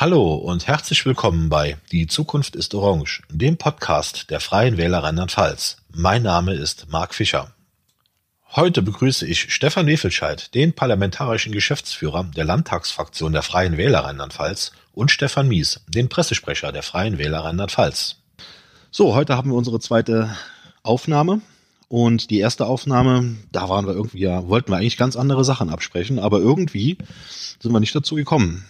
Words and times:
Hallo 0.00 0.34
und 0.34 0.66
herzlich 0.66 1.04
willkommen 1.04 1.50
bei 1.50 1.76
Die 1.92 2.06
Zukunft 2.06 2.56
ist 2.56 2.74
Orange, 2.74 3.22
dem 3.28 3.58
Podcast 3.58 4.30
der 4.30 4.40
Freien 4.40 4.78
Wähler 4.78 5.02
Rheinland-Pfalz. 5.02 5.76
Mein 5.92 6.22
Name 6.22 6.54
ist 6.54 6.86
Marc 6.88 7.14
Fischer. 7.14 7.52
Heute 8.56 8.80
begrüße 8.80 9.26
ich 9.26 9.52
Stefan 9.52 9.86
Wefelscheid, 9.86 10.54
den 10.54 10.72
parlamentarischen 10.72 11.52
Geschäftsführer 11.52 12.24
der 12.34 12.46
Landtagsfraktion 12.46 13.34
der 13.34 13.42
Freien 13.42 13.76
Wähler 13.76 13.98
Rheinland-Pfalz 13.98 14.72
und 14.94 15.10
Stefan 15.10 15.48
Mies, 15.48 15.82
den 15.86 16.08
Pressesprecher 16.08 16.72
der 16.72 16.82
Freien 16.82 17.18
Wähler 17.18 17.40
Rheinland-Pfalz. 17.40 18.16
So, 18.90 19.14
heute 19.14 19.36
haben 19.36 19.50
wir 19.50 19.56
unsere 19.58 19.80
zweite 19.80 20.34
Aufnahme 20.82 21.42
und 21.88 22.30
die 22.30 22.38
erste 22.38 22.64
Aufnahme, 22.64 23.36
da 23.52 23.68
waren 23.68 23.86
wir 23.86 23.92
irgendwie, 23.92 24.20
ja, 24.20 24.48
wollten 24.48 24.72
wir 24.72 24.78
eigentlich 24.78 24.96
ganz 24.96 25.14
andere 25.14 25.44
Sachen 25.44 25.68
absprechen, 25.68 26.18
aber 26.18 26.38
irgendwie 26.38 26.96
sind 27.58 27.70
wir 27.70 27.80
nicht 27.80 27.94
dazu 27.94 28.14
gekommen. 28.14 28.64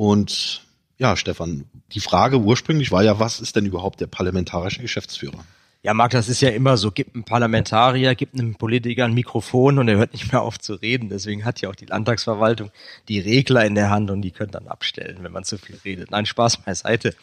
Und 0.00 0.62
ja, 0.96 1.14
Stefan, 1.14 1.66
die 1.92 2.00
Frage 2.00 2.38
ursprünglich 2.38 2.90
war 2.90 3.04
ja, 3.04 3.18
was 3.18 3.38
ist 3.38 3.54
denn 3.54 3.66
überhaupt 3.66 4.00
der 4.00 4.06
parlamentarische 4.06 4.80
Geschäftsführer? 4.80 5.44
Ja, 5.82 5.92
Marc, 5.92 6.12
das 6.12 6.30
ist 6.30 6.40
ja 6.40 6.48
immer 6.48 6.78
so. 6.78 6.90
Gibt 6.90 7.14
einen 7.14 7.24
Parlamentarier, 7.24 8.14
gibt 8.14 8.32
einem 8.32 8.54
Politiker 8.54 9.04
ein 9.04 9.12
Mikrofon 9.12 9.78
und 9.78 9.88
er 9.88 9.98
hört 9.98 10.14
nicht 10.14 10.32
mehr 10.32 10.40
auf 10.40 10.58
zu 10.58 10.72
reden. 10.72 11.10
Deswegen 11.10 11.44
hat 11.44 11.60
ja 11.60 11.68
auch 11.68 11.74
die 11.74 11.84
Landtagsverwaltung 11.84 12.70
die 13.08 13.18
Regler 13.18 13.66
in 13.66 13.74
der 13.74 13.90
Hand 13.90 14.10
und 14.10 14.22
die 14.22 14.30
können 14.30 14.52
dann 14.52 14.68
abstellen, 14.68 15.18
wenn 15.20 15.32
man 15.32 15.44
zu 15.44 15.58
viel 15.58 15.78
redet. 15.84 16.10
Nein, 16.10 16.24
Spaß 16.24 16.62
beiseite. 16.62 17.14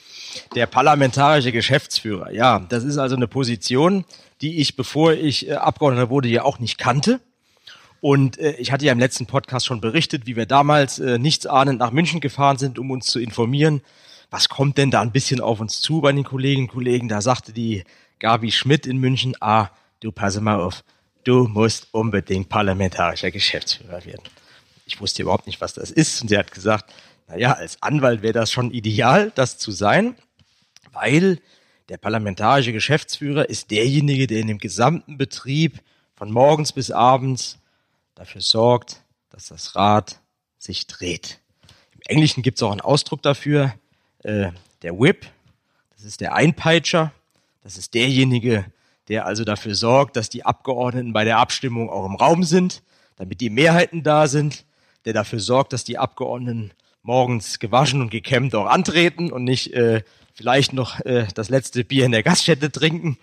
Der 0.53 0.67
parlamentarische 0.67 1.51
Geschäftsführer, 1.51 2.31
ja, 2.31 2.59
das 2.59 2.83
ist 2.83 2.99
also 2.99 3.15
eine 3.15 3.27
Position, 3.27 4.05
die 4.41 4.59
ich, 4.59 4.75
bevor 4.75 5.13
ich 5.13 5.49
äh, 5.49 5.53
Abgeordneter 5.53 6.11
wurde, 6.11 6.27
ja 6.27 6.43
auch 6.43 6.59
nicht 6.59 6.77
kannte. 6.77 7.21
Und 8.01 8.37
äh, 8.37 8.51
ich 8.53 8.71
hatte 8.71 8.85
ja 8.85 8.91
im 8.91 8.99
letzten 8.99 9.25
Podcast 9.25 9.65
schon 9.65 9.81
berichtet, 9.81 10.25
wie 10.25 10.35
wir 10.35 10.45
damals 10.45 10.99
äh, 10.99 11.17
nichtsahnend 11.17 11.79
nach 11.79 11.91
München 11.91 12.19
gefahren 12.19 12.57
sind, 12.57 12.79
um 12.79 12.91
uns 12.91 13.07
zu 13.07 13.19
informieren. 13.19 13.81
Was 14.29 14.49
kommt 14.49 14.77
denn 14.77 14.91
da 14.91 15.01
ein 15.01 15.11
bisschen 15.11 15.41
auf 15.41 15.59
uns 15.59 15.81
zu 15.81 16.01
bei 16.01 16.11
den 16.11 16.23
Kolleginnen 16.23 16.67
und 16.67 16.73
Kollegen? 16.73 17.07
Da 17.07 17.21
sagte 17.21 17.53
die 17.53 17.83
Gabi 18.19 18.51
Schmidt 18.51 18.85
in 18.85 18.97
München, 18.97 19.35
ah, 19.39 19.69
du 19.99 20.11
passe 20.11 20.41
mal 20.41 20.59
auf, 20.59 20.83
du 21.23 21.47
musst 21.47 21.87
unbedingt 21.91 22.49
parlamentarischer 22.49 23.31
Geschäftsführer 23.31 24.05
werden. 24.05 24.23
Ich 24.85 24.99
wusste 25.01 25.21
überhaupt 25.21 25.47
nicht, 25.47 25.61
was 25.61 25.73
das 25.73 25.91
ist. 25.91 26.21
Und 26.21 26.29
sie 26.29 26.37
hat 26.37 26.51
gesagt, 26.51 26.93
naja, 27.27 27.53
als 27.53 27.81
Anwalt 27.81 28.21
wäre 28.21 28.33
das 28.33 28.51
schon 28.51 28.71
ideal, 28.71 29.31
das 29.35 29.57
zu 29.57 29.71
sein, 29.71 30.15
weil 30.93 31.39
der 31.89 31.97
parlamentarische 31.97 32.73
Geschäftsführer 32.73 33.49
ist 33.49 33.71
derjenige, 33.71 34.27
der 34.27 34.39
in 34.39 34.47
dem 34.47 34.57
gesamten 34.57 35.17
Betrieb 35.17 35.81
von 36.15 36.31
morgens 36.31 36.73
bis 36.73 36.91
abends 36.91 37.59
dafür 38.17 38.41
sorgt, 38.41 39.03
dass 39.29 39.47
das 39.47 39.75
Rad 39.75 40.19
sich 40.57 40.87
dreht. 40.87 41.39
Im 41.93 42.01
Englischen 42.07 42.41
gibt 42.41 42.57
es 42.57 42.63
auch 42.63 42.71
einen 42.71 42.81
Ausdruck 42.81 43.21
dafür, 43.21 43.73
äh, 44.23 44.51
der 44.81 44.99
Whip, 44.99 45.27
das 45.95 46.03
ist 46.03 46.21
der 46.21 46.33
Einpeitscher, 46.33 47.11
das 47.61 47.77
ist 47.77 47.93
derjenige, 47.93 48.65
der 49.07 49.25
also 49.25 49.43
dafür 49.43 49.75
sorgt, 49.75 50.15
dass 50.15 50.29
die 50.29 50.45
Abgeordneten 50.45 51.13
bei 51.13 51.23
der 51.23 51.37
Abstimmung 51.37 51.89
auch 51.89 52.05
im 52.05 52.15
Raum 52.15 52.43
sind, 52.43 52.81
damit 53.17 53.39
die 53.39 53.49
Mehrheiten 53.49 54.03
da 54.03 54.27
sind, 54.27 54.65
der 55.05 55.13
dafür 55.13 55.39
sorgt, 55.39 55.73
dass 55.73 55.83
die 55.83 55.97
Abgeordneten 55.97 56.71
morgens 57.03 57.59
gewaschen 57.59 58.01
und 58.01 58.09
gekämmt 58.09 58.53
auch 58.55 58.65
antreten 58.65 59.31
und 59.31 59.43
nicht 59.43 59.73
äh, 59.73 60.03
vielleicht 60.33 60.73
noch 60.73 60.99
äh, 61.05 61.27
das 61.35 61.49
letzte 61.49 61.83
Bier 61.83 62.05
in 62.05 62.11
der 62.11 62.23
Gaststätte 62.23 62.71
trinken, 62.71 63.17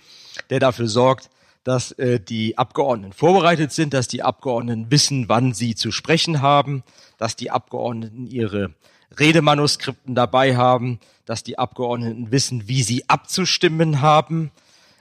der 0.51 0.61
dafür 0.61 0.89
sorgt, 0.89 1.31
dass 1.65 1.93
äh, 1.93 2.21
die 2.21 2.59
Abgeordneten 2.59 3.13
vorbereitet 3.13 3.73
sind, 3.73 3.95
dass 3.95 4.07
die 4.07 4.23
Abgeordneten 4.23 4.91
wissen, 4.91 5.29
wann 5.29 5.55
sie 5.55 5.75
zu 5.75 5.91
sprechen 5.91 6.43
haben, 6.43 6.85
dass 7.19 7.37
die 7.37 7.51
Abgeordneten 7.51 8.27
ihre 8.27 8.75
Redemanuskripten 9.19 10.15
dabei 10.15 10.57
haben, 10.57 11.01
dass 11.25 11.43
die 11.43 11.59
Abgeordneten 11.59 12.31
wissen, 12.31 12.69
wie 12.69 12.83
sie 12.83 13.09
abzustimmen 13.09 14.03
haben, 14.03 14.51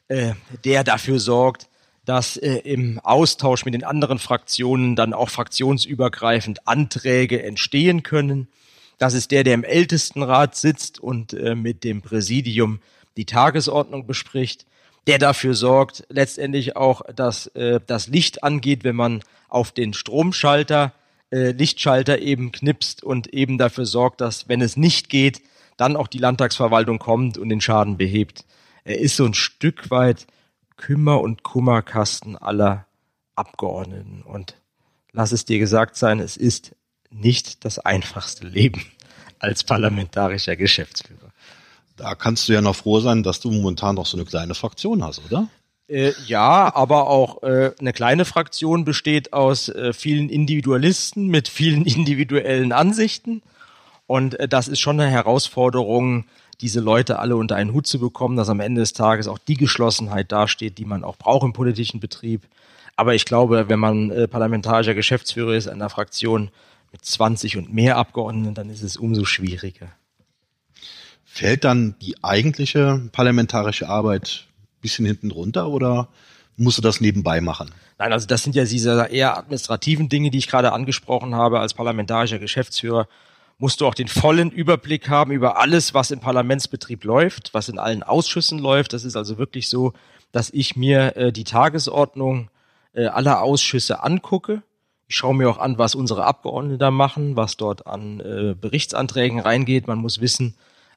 äh, 0.07 0.33
der 0.63 0.83
dafür 0.83 1.19
sorgt, 1.19 1.67
dass 2.05 2.37
äh, 2.37 2.55
im 2.57 2.99
Austausch 2.99 3.65
mit 3.65 3.73
den 3.73 3.83
anderen 3.83 4.19
Fraktionen 4.19 4.95
dann 4.95 5.13
auch 5.13 5.29
fraktionsübergreifend 5.29 6.67
Anträge 6.67 7.43
entstehen 7.43 8.03
können. 8.03 8.47
Das 8.97 9.13
ist 9.13 9.31
der, 9.31 9.43
der 9.43 9.53
im 9.53 9.63
Ältestenrat 9.63 10.55
sitzt 10.55 10.99
und 10.99 11.33
äh, 11.33 11.55
mit 11.55 11.83
dem 11.83 12.01
Präsidium 12.01 12.79
die 13.17 13.25
Tagesordnung 13.25 14.05
bespricht, 14.05 14.65
der 15.07 15.19
dafür 15.19 15.53
sorgt, 15.53 16.05
letztendlich 16.09 16.75
auch, 16.75 17.01
dass 17.13 17.47
äh, 17.47 17.79
das 17.85 18.07
Licht 18.07 18.43
angeht, 18.43 18.83
wenn 18.83 18.95
man 18.95 19.21
auf 19.49 19.71
den 19.71 19.93
Stromschalter, 19.93 20.93
äh, 21.31 21.51
Lichtschalter 21.51 22.19
eben 22.19 22.51
knipst 22.51 23.03
und 23.03 23.33
eben 23.33 23.57
dafür 23.57 23.85
sorgt, 23.85 24.21
dass, 24.21 24.47
wenn 24.47 24.61
es 24.61 24.77
nicht 24.77 25.09
geht, 25.09 25.41
dann 25.77 25.95
auch 25.95 26.07
die 26.07 26.19
Landtagsverwaltung 26.19 26.99
kommt 26.99 27.37
und 27.37 27.49
den 27.49 27.61
Schaden 27.61 27.97
behebt. 27.97 28.45
Er 28.83 28.99
ist 28.99 29.15
so 29.15 29.25
ein 29.25 29.33
Stück 29.33 29.89
weit 29.89 30.27
Kümmer- 30.77 31.21
und 31.21 31.43
Kummerkasten 31.43 32.37
aller 32.37 32.85
Abgeordneten. 33.35 34.21
Und 34.21 34.55
lass 35.11 35.31
es 35.31 35.45
dir 35.45 35.59
gesagt 35.59 35.95
sein, 35.95 36.19
es 36.19 36.37
ist 36.37 36.75
nicht 37.09 37.65
das 37.65 37.79
einfachste 37.79 38.47
Leben 38.47 38.83
als 39.39 39.63
parlamentarischer 39.63 40.55
Geschäftsführer. 40.55 41.32
Da 41.95 42.15
kannst 42.15 42.47
du 42.47 42.53
ja 42.53 42.61
noch 42.61 42.75
froh 42.75 42.99
sein, 42.99 43.23
dass 43.23 43.39
du 43.39 43.51
momentan 43.51 43.95
noch 43.95 44.05
so 44.05 44.17
eine 44.17 44.25
kleine 44.25 44.55
Fraktion 44.55 45.03
hast, 45.03 45.21
oder? 45.29 45.47
Äh, 45.87 46.13
ja, 46.25 46.73
aber 46.73 47.07
auch 47.07 47.43
äh, 47.43 47.71
eine 47.79 47.93
kleine 47.93 48.25
Fraktion 48.25 48.85
besteht 48.85 49.33
aus 49.33 49.69
äh, 49.69 49.93
vielen 49.93 50.29
Individualisten 50.29 51.27
mit 51.27 51.47
vielen 51.47 51.85
individuellen 51.85 52.71
Ansichten. 52.71 53.41
Und 54.07 54.39
äh, 54.39 54.47
das 54.47 54.67
ist 54.67 54.79
schon 54.79 54.99
eine 54.99 55.09
Herausforderung, 55.09 56.25
diese 56.61 56.79
Leute 56.79 57.19
alle 57.19 57.35
unter 57.35 57.55
einen 57.55 57.73
Hut 57.73 57.87
zu 57.87 57.99
bekommen, 57.99 58.37
dass 58.37 58.49
am 58.49 58.59
Ende 58.59 58.81
des 58.81 58.93
Tages 58.93 59.27
auch 59.27 59.37
die 59.37 59.57
Geschlossenheit 59.57 60.31
dasteht, 60.31 60.77
die 60.77 60.85
man 60.85 61.03
auch 61.03 61.17
braucht 61.17 61.43
im 61.43 61.53
politischen 61.53 61.99
Betrieb. 61.99 62.43
Aber 62.95 63.15
ich 63.15 63.25
glaube, 63.25 63.69
wenn 63.69 63.79
man 63.79 64.11
äh, 64.11 64.27
parlamentarischer 64.27 64.93
Geschäftsführer 64.93 65.53
ist 65.53 65.67
einer 65.67 65.89
Fraktion, 65.89 66.51
mit 66.93 67.03
20 67.03 67.57
und 67.57 67.73
mehr 67.73 67.97
Abgeordneten, 67.97 68.53
dann 68.53 68.69
ist 68.69 68.83
es 68.83 68.97
umso 68.97 69.25
schwieriger. 69.25 69.87
Fällt 71.35 71.63
dann 71.63 71.95
die 71.99 72.23
eigentliche 72.23 73.09
parlamentarische 73.11 73.89
Arbeit 73.89 74.45
ein 74.59 74.81
bisschen 74.81 75.07
hinten 75.07 75.31
runter 75.31 75.67
oder 75.69 76.07
musst 76.57 76.77
du 76.77 76.83
das 76.83 77.01
nebenbei 77.01 77.41
machen? 77.41 77.71
Nein, 77.97 78.13
also 78.13 78.27
das 78.27 78.43
sind 78.43 78.55
ja 78.55 78.65
diese 78.65 79.07
eher 79.09 79.35
administrativen 79.35 80.09
Dinge, 80.09 80.29
die 80.29 80.37
ich 80.37 80.47
gerade 80.47 80.73
angesprochen 80.73 81.33
habe. 81.33 81.59
Als 81.59 81.73
parlamentarischer 81.73 82.37
Geschäftsführer 82.37 83.07
musst 83.57 83.81
du 83.81 83.87
auch 83.87 83.95
den 83.95 84.07
vollen 84.07 84.51
Überblick 84.51 85.09
haben 85.09 85.31
über 85.31 85.57
alles, 85.57 85.95
was 85.95 86.11
im 86.11 86.19
Parlamentsbetrieb 86.19 87.03
läuft, 87.03 87.51
was 87.55 87.67
in 87.67 87.79
allen 87.79 88.03
Ausschüssen 88.03 88.59
läuft. 88.59 88.93
Das 88.93 89.03
ist 89.03 89.15
also 89.15 89.39
wirklich 89.39 89.69
so, 89.69 89.93
dass 90.31 90.51
ich 90.51 90.75
mir 90.75 91.17
äh, 91.17 91.31
die 91.31 91.45
Tagesordnung 91.45 92.51
äh, 92.93 93.07
aller 93.07 93.41
Ausschüsse 93.41 94.03
angucke 94.03 94.61
ich 95.07 95.17
schaue 95.17 95.35
mir 95.35 95.49
auch 95.49 95.59
an, 95.59 95.77
was 95.77 95.95
unsere 95.95 96.25
Abgeordneten 96.25 96.79
da 96.79 96.89
machen, 96.89 97.35
was 97.35 97.57
dort 97.57 97.85
an 97.85 98.19
äh, 98.19 98.55
Berichtsanträgen 98.59 99.39
reingeht. 99.39 99.87
Man 99.87 99.99
muss 99.99 100.21
wissen, 100.21 100.55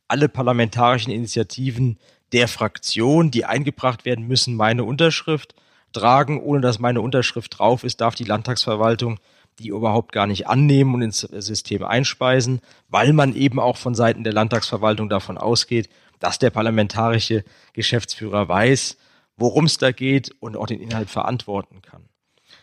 alle 0.08 0.28
parlamentarischen 0.28 1.12
Initiativen 1.12 1.98
der 2.32 2.48
Fraktion, 2.48 3.30
die 3.30 3.44
eingebracht 3.44 4.04
werden 4.04 4.26
müssen, 4.26 4.56
meine 4.56 4.84
Unterschrift 4.84 5.54
tragen. 5.92 6.40
Ohne 6.40 6.60
dass 6.60 6.78
meine 6.78 7.00
Unterschrift 7.00 7.58
drauf 7.58 7.84
ist, 7.84 8.00
darf 8.00 8.14
die 8.14 8.24
Landtagsverwaltung 8.24 9.18
die 9.58 9.68
überhaupt 9.68 10.12
gar 10.12 10.26
nicht 10.26 10.46
annehmen 10.46 10.94
und 10.94 11.02
ins 11.02 11.20
System 11.20 11.82
einspeisen, 11.82 12.60
weil 12.88 13.12
man 13.12 13.34
eben 13.34 13.58
auch 13.58 13.76
von 13.76 13.94
Seiten 13.94 14.24
der 14.24 14.32
Landtagsverwaltung 14.32 15.08
davon 15.08 15.38
ausgeht, 15.38 15.88
dass 16.18 16.38
der 16.38 16.50
parlamentarische 16.50 17.44
Geschäftsführer 17.72 18.48
weiß, 18.48 18.96
worum 19.36 19.64
es 19.66 19.78
da 19.78 19.92
geht 19.92 20.30
und 20.40 20.56
auch 20.56 20.66
den 20.66 20.80
Inhalt 20.80 21.10
verantworten 21.10 21.82
kann. 21.82 22.08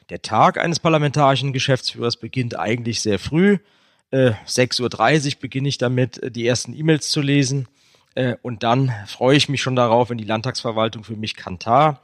Der 0.09 0.21
Tag 0.21 0.57
eines 0.57 0.79
parlamentarischen 0.79 1.53
Geschäftsführers 1.53 2.17
beginnt 2.17 2.57
eigentlich 2.57 3.01
sehr 3.01 3.19
früh. 3.19 3.57
Äh, 4.11 4.31
6.30 4.47 5.35
Uhr 5.35 5.41
beginne 5.41 5.69
ich 5.69 5.77
damit, 5.77 6.21
äh, 6.21 6.31
die 6.31 6.47
ersten 6.47 6.73
E-Mails 6.73 7.09
zu 7.09 7.21
lesen. 7.21 7.67
Äh, 8.15 8.35
und 8.41 8.63
dann 8.63 8.91
freue 9.07 9.37
ich 9.37 9.49
mich 9.49 9.61
schon 9.61 9.75
darauf, 9.75 10.09
wenn 10.09 10.17
die 10.17 10.23
Landtagsverwaltung 10.23 11.03
für 11.03 11.15
mich 11.15 11.35
Kantar 11.35 12.01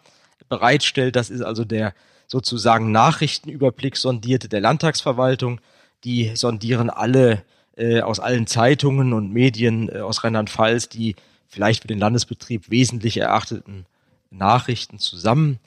bereitstellt. 0.47 1.15
Das 1.15 1.29
ist 1.29 1.41
also 1.41 1.65
der 1.65 1.93
sozusagen 2.27 2.91
Nachrichtenüberblick 2.91 3.97
sondierte 3.97 4.49
der 4.49 4.61
Landtagsverwaltung. 4.61 5.61
Die 6.03 6.35
sondieren 6.35 6.89
alle 6.89 7.43
äh, 7.75 8.01
aus 8.01 8.19
allen 8.19 8.47
Zeitungen 8.47 9.13
und 9.13 9.31
Medien 9.31 9.89
äh, 9.89 9.99
aus 9.99 10.23
Rheinland-Pfalz 10.23 10.89
die 10.89 11.15
vielleicht 11.47 11.81
für 11.81 11.87
den 11.87 11.99
Landesbetrieb 11.99 12.69
wesentlich 12.69 13.17
erachteten 13.17 13.85
Nachrichten 14.29 14.99
zusammen. 14.99 15.59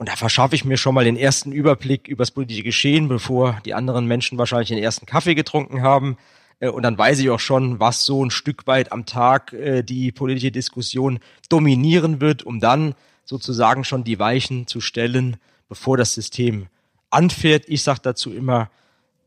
Und 0.00 0.08
da 0.08 0.16
verschaffe 0.16 0.54
ich 0.54 0.64
mir 0.64 0.78
schon 0.78 0.94
mal 0.94 1.04
den 1.04 1.18
ersten 1.18 1.52
Überblick 1.52 2.08
über 2.08 2.22
das 2.22 2.30
politische 2.30 2.62
Geschehen, 2.62 3.06
bevor 3.08 3.60
die 3.66 3.74
anderen 3.74 4.06
Menschen 4.06 4.38
wahrscheinlich 4.38 4.70
den 4.70 4.78
ersten 4.78 5.04
Kaffee 5.04 5.34
getrunken 5.34 5.82
haben. 5.82 6.16
Äh, 6.58 6.70
und 6.70 6.84
dann 6.84 6.96
weiß 6.96 7.18
ich 7.18 7.28
auch 7.28 7.38
schon, 7.38 7.80
was 7.80 8.06
so 8.06 8.24
ein 8.24 8.30
Stück 8.30 8.66
weit 8.66 8.92
am 8.92 9.04
Tag 9.04 9.52
äh, 9.52 9.82
die 9.82 10.10
politische 10.10 10.52
Diskussion 10.52 11.18
dominieren 11.50 12.22
wird, 12.22 12.42
um 12.44 12.60
dann 12.60 12.94
sozusagen 13.26 13.84
schon 13.84 14.02
die 14.02 14.18
Weichen 14.18 14.66
zu 14.66 14.80
stellen, 14.80 15.36
bevor 15.68 15.98
das 15.98 16.14
System 16.14 16.68
anfährt. 17.10 17.64
Ich 17.66 17.82
sage 17.82 18.00
dazu 18.02 18.32
immer, 18.32 18.70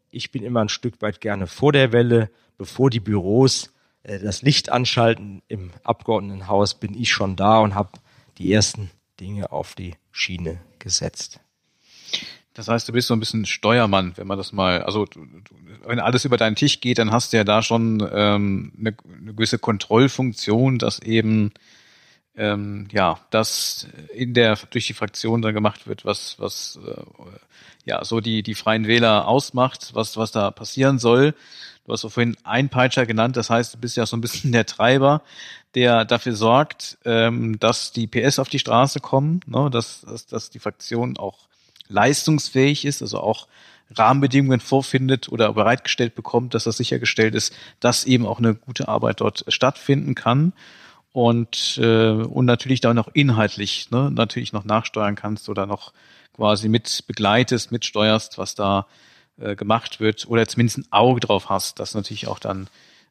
ich 0.09 0.31
bin 0.31 0.41
immer 0.41 0.61
ein 0.61 0.69
Stück 0.69 1.03
weit 1.03 1.21
gerne 1.21 1.45
vor 1.45 1.71
der 1.71 1.91
Welle, 1.91 2.31
bevor 2.57 2.89
die 2.89 2.99
Büros 2.99 3.71
äh, 4.01 4.17
das 4.17 4.41
Licht 4.41 4.71
anschalten 4.71 5.43
im 5.47 5.69
Abgeordnetenhaus, 5.83 6.73
bin 6.73 6.99
ich 6.99 7.11
schon 7.11 7.35
da 7.35 7.59
und 7.59 7.75
habe 7.75 7.91
die 8.39 8.51
ersten 8.51 8.89
Dinge 9.19 9.51
auf 9.51 9.75
die 9.75 9.93
Schiene 10.13 10.61
gesetzt. 10.79 11.41
Das 12.53 12.67
heißt, 12.67 12.87
du 12.87 12.93
bist 12.93 13.07
so 13.07 13.15
ein 13.15 13.19
bisschen 13.19 13.45
Steuermann, 13.45 14.13
wenn 14.15 14.27
man 14.27 14.37
das 14.37 14.53
mal, 14.53 14.83
also 14.83 15.07
wenn 15.85 15.99
alles 15.99 16.23
über 16.23 16.37
deinen 16.37 16.55
Tisch 16.55 16.79
geht, 16.79 16.99
dann 16.99 17.11
hast 17.11 17.33
du 17.33 17.37
ja 17.37 17.43
da 17.43 17.63
schon 17.63 18.07
ähm, 18.13 18.71
eine, 18.79 18.95
eine 19.19 19.33
gewisse 19.33 19.57
Kontrollfunktion, 19.57 20.77
dass 20.77 20.99
eben 20.99 21.51
ähm, 22.35 22.87
ja, 22.91 23.19
das 23.29 23.87
in 24.13 24.33
der 24.33 24.57
durch 24.69 24.87
die 24.87 24.93
Fraktion 24.93 25.41
dann 25.41 25.53
gemacht 25.53 25.87
wird, 25.87 26.05
was 26.05 26.39
was 26.39 26.79
äh, 26.85 27.01
ja 27.85 28.03
so 28.03 28.21
die 28.21 28.43
die 28.43 28.55
Freien 28.55 28.87
Wähler 28.87 29.27
ausmacht, 29.27 29.91
was 29.93 30.17
was 30.17 30.31
da 30.31 30.51
passieren 30.51 30.99
soll. 30.99 31.35
Du 31.85 31.91
hast 31.91 32.05
auch 32.05 32.11
vorhin 32.11 32.37
Einpeitscher 32.43 33.05
genannt, 33.05 33.35
das 33.35 33.49
heißt, 33.49 33.73
du 33.73 33.77
bist 33.77 33.97
ja 33.97 34.05
so 34.05 34.15
ein 34.15 34.21
bisschen 34.21 34.53
der 34.53 34.65
Treiber, 34.65 35.21
der 35.75 36.05
dafür 36.05 36.33
sorgt, 36.33 36.97
ähm, 37.03 37.59
dass 37.59 37.91
die 37.91 38.07
PS 38.07 38.39
auf 38.39 38.47
die 38.47 38.59
Straße 38.59 39.01
kommen, 39.01 39.41
ne, 39.45 39.69
dass, 39.69 40.01
dass, 40.01 40.25
dass 40.25 40.49
die 40.49 40.59
Fraktion 40.59 41.17
auch 41.17 41.39
leistungsfähig 41.89 42.85
ist, 42.85 43.01
also 43.01 43.19
auch 43.19 43.47
Rahmenbedingungen 43.91 44.61
vorfindet 44.61 45.29
oder 45.29 45.51
bereitgestellt 45.53 46.15
bekommt, 46.15 46.53
dass 46.53 46.63
das 46.63 46.77
sichergestellt 46.77 47.35
ist, 47.35 47.53
dass 47.81 48.05
eben 48.05 48.25
auch 48.25 48.39
eine 48.39 48.55
gute 48.55 48.87
Arbeit 48.87 49.19
dort 49.19 49.43
stattfinden 49.49 50.15
kann 50.15 50.53
und 51.13 51.79
äh, 51.81 52.11
und 52.11 52.45
natürlich 52.45 52.81
da 52.81 52.93
noch 52.93 53.07
inhaltlich 53.13 53.89
ne, 53.91 54.11
natürlich 54.11 54.51
noch 54.51 54.65
nachsteuern 54.65 55.15
kannst 55.15 55.47
oder 55.47 55.65
noch 55.65 55.93
quasi 56.35 56.67
mit 56.67 57.05
begleitest, 57.07 57.71
mitsteuerst, 57.71 58.37
was 58.37 58.55
da 58.55 58.87
äh, 59.39 59.55
gemacht 59.55 59.99
wird 59.99 60.27
oder 60.27 60.47
zumindest 60.47 60.79
ein 60.79 60.91
Auge 60.91 61.21
drauf 61.21 61.49
hast, 61.49 61.79
dass 61.79 61.93
natürlich 61.93 62.27
auch 62.27 62.39
dann 62.39 62.67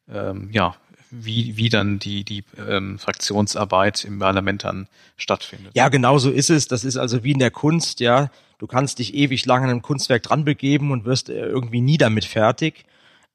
ähm, 0.08 0.50
ja 0.52 0.74
wie, 1.12 1.56
wie 1.56 1.68
dann 1.68 1.98
die, 1.98 2.24
die 2.24 2.42
ähm, 2.56 2.98
Fraktionsarbeit 2.98 4.04
im 4.04 4.18
Parlament 4.18 4.64
dann 4.64 4.88
stattfindet. 5.16 5.72
Ja, 5.74 5.88
genau 5.90 6.18
so 6.18 6.30
ist 6.30 6.48
es. 6.48 6.68
Das 6.68 6.84
ist 6.84 6.96
also 6.96 7.22
wie 7.22 7.32
in 7.32 7.38
der 7.38 7.50
Kunst, 7.50 8.00
ja. 8.00 8.30
Du 8.58 8.66
kannst 8.66 8.98
dich 8.98 9.14
ewig 9.14 9.44
lang 9.44 9.62
an 9.62 9.70
einem 9.70 9.82
Kunstwerk 9.82 10.22
dran 10.22 10.44
begeben 10.44 10.90
und 10.90 11.04
wirst 11.04 11.28
äh, 11.28 11.34
irgendwie 11.34 11.82
nie 11.82 11.98
damit 11.98 12.24
fertig. 12.24 12.86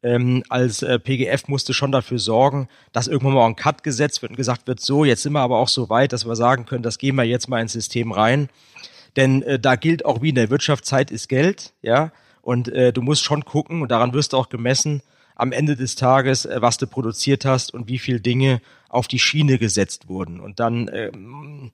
Ähm, 0.04 0.44
als 0.50 0.84
äh, 0.84 1.00
PGF 1.00 1.48
musste 1.48 1.74
schon 1.74 1.92
dafür 1.92 2.20
sorgen, 2.20 2.68
dass 2.92 3.08
irgendwann 3.08 3.34
mal 3.34 3.48
ein 3.48 3.56
Cut 3.56 3.84
gesetzt 3.84 4.22
wird 4.22 4.32
und 4.32 4.36
gesagt 4.36 4.68
wird, 4.68 4.80
so, 4.80 5.06
jetzt 5.06 5.24
sind 5.24 5.34
wir 5.34 5.42
aber 5.42 5.58
auch 5.58 5.68
so 5.68 5.90
weit, 5.90 6.14
dass 6.14 6.26
wir 6.26 6.36
sagen 6.36 6.66
können, 6.66 6.84
das 6.84 7.00
gehen 7.00 7.16
wir 7.16 7.24
jetzt 7.24 7.50
mal 7.50 7.62
ins 7.62 7.74
System 7.74 8.12
rein. 8.12 8.50
Denn 9.16 9.42
äh, 9.42 9.60
da 9.60 9.76
gilt 9.76 10.06
auch 10.06 10.22
wie 10.22 10.30
in 10.30 10.36
der 10.36 10.52
Wirtschaft, 10.52 10.86
Zeit 10.86 11.10
ist 11.10 11.28
Geld, 11.28 11.74
ja. 11.82 12.12
Und 12.42 12.70
äh, 12.70 12.94
du 12.94 13.02
musst 13.02 13.24
schon 13.24 13.44
gucken, 13.44 13.82
und 13.82 13.92
daran 13.92 14.14
wirst 14.14 14.34
du 14.34 14.38
auch 14.38 14.50
gemessen, 14.50 15.02
am 15.36 15.52
Ende 15.52 15.76
des 15.76 15.96
Tages, 15.96 16.46
äh, 16.46 16.62
was 16.62 16.78
du 16.78 16.88
produziert 16.88 17.46
hast 17.46 17.74
und 17.74 17.88
wie 17.88 18.00
viel 18.00 18.20
Dinge 18.20 18.62
auf 18.90 19.08
die 19.08 19.20
Schiene 19.20 19.58
gesetzt 19.58 20.08
wurden. 20.08 20.40
Und 20.40 20.60
dann 20.60 20.90
ähm, 20.94 21.72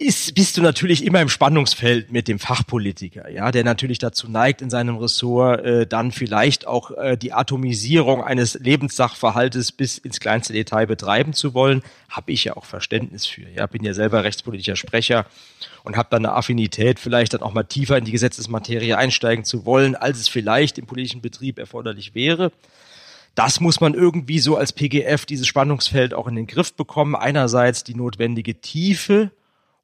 ist, 0.00 0.36
bist 0.36 0.56
du 0.56 0.62
natürlich 0.62 1.04
immer 1.04 1.20
im 1.20 1.28
Spannungsfeld 1.28 2.12
mit 2.12 2.28
dem 2.28 2.38
Fachpolitiker, 2.38 3.28
ja, 3.30 3.50
der 3.50 3.64
natürlich 3.64 3.98
dazu 3.98 4.28
neigt, 4.28 4.62
in 4.62 4.70
seinem 4.70 4.96
Ressort 4.96 5.64
äh, 5.64 5.86
dann 5.88 6.12
vielleicht 6.12 6.68
auch 6.68 6.92
äh, 6.92 7.16
die 7.16 7.32
Atomisierung 7.32 8.22
eines 8.22 8.54
Lebenssachverhaltes 8.54 9.72
bis 9.72 9.98
ins 9.98 10.20
kleinste 10.20 10.52
Detail 10.52 10.86
betreiben 10.86 11.32
zu 11.32 11.52
wollen. 11.52 11.82
Habe 12.08 12.30
ich 12.30 12.44
ja 12.44 12.56
auch 12.56 12.64
Verständnis 12.64 13.26
für. 13.26 13.42
Ja, 13.50 13.66
bin 13.66 13.82
ja 13.82 13.92
selber 13.92 14.22
rechtspolitischer 14.22 14.76
Sprecher 14.76 15.26
und 15.82 15.96
habe 15.96 16.08
dann 16.12 16.24
eine 16.24 16.34
Affinität, 16.34 17.00
vielleicht 17.00 17.34
dann 17.34 17.42
auch 17.42 17.52
mal 17.52 17.64
tiefer 17.64 17.98
in 17.98 18.04
die 18.04 18.12
Gesetzesmaterie 18.12 18.94
einsteigen 18.94 19.44
zu 19.44 19.66
wollen, 19.66 19.96
als 19.96 20.20
es 20.20 20.28
vielleicht 20.28 20.78
im 20.78 20.86
politischen 20.86 21.22
Betrieb 21.22 21.58
erforderlich 21.58 22.14
wäre. 22.14 22.52
Das 23.34 23.58
muss 23.58 23.80
man 23.80 23.94
irgendwie 23.94 24.38
so 24.38 24.56
als 24.56 24.72
PGF 24.72 25.26
dieses 25.26 25.48
Spannungsfeld 25.48 26.14
auch 26.14 26.28
in 26.28 26.36
den 26.36 26.46
Griff 26.46 26.72
bekommen. 26.74 27.16
Einerseits 27.16 27.82
die 27.82 27.94
notwendige 27.96 28.60
Tiefe 28.60 29.32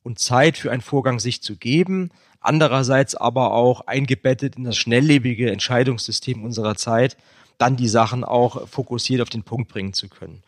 und 0.05 0.21
Zeit 0.21 0.57
für 0.57 0.71
einen 0.71 0.83
Vorgang 0.83 1.19
sich 1.19 1.43
zu 1.43 1.57
geben, 1.57 2.11
andererseits 2.41 3.17
aber 3.17 3.53
auch 3.53 3.89
eingebettet 3.89 4.55
in 4.57 4.65
das 4.65 4.77
schnelllebige 4.77 5.51
Entscheidungssystem 5.51 6.45
unserer 6.45 6.77
Zeit, 6.77 7.17
dann 7.59 7.77
die 7.77 7.89
Sachen 7.89 8.23
auch 8.23 8.69
fokussiert 8.69 9.23
auf 9.23 9.31
den 9.31 9.43
Punkt 9.43 9.69
bringen 9.69 9.95
zu 9.95 10.09
können. 10.09 10.43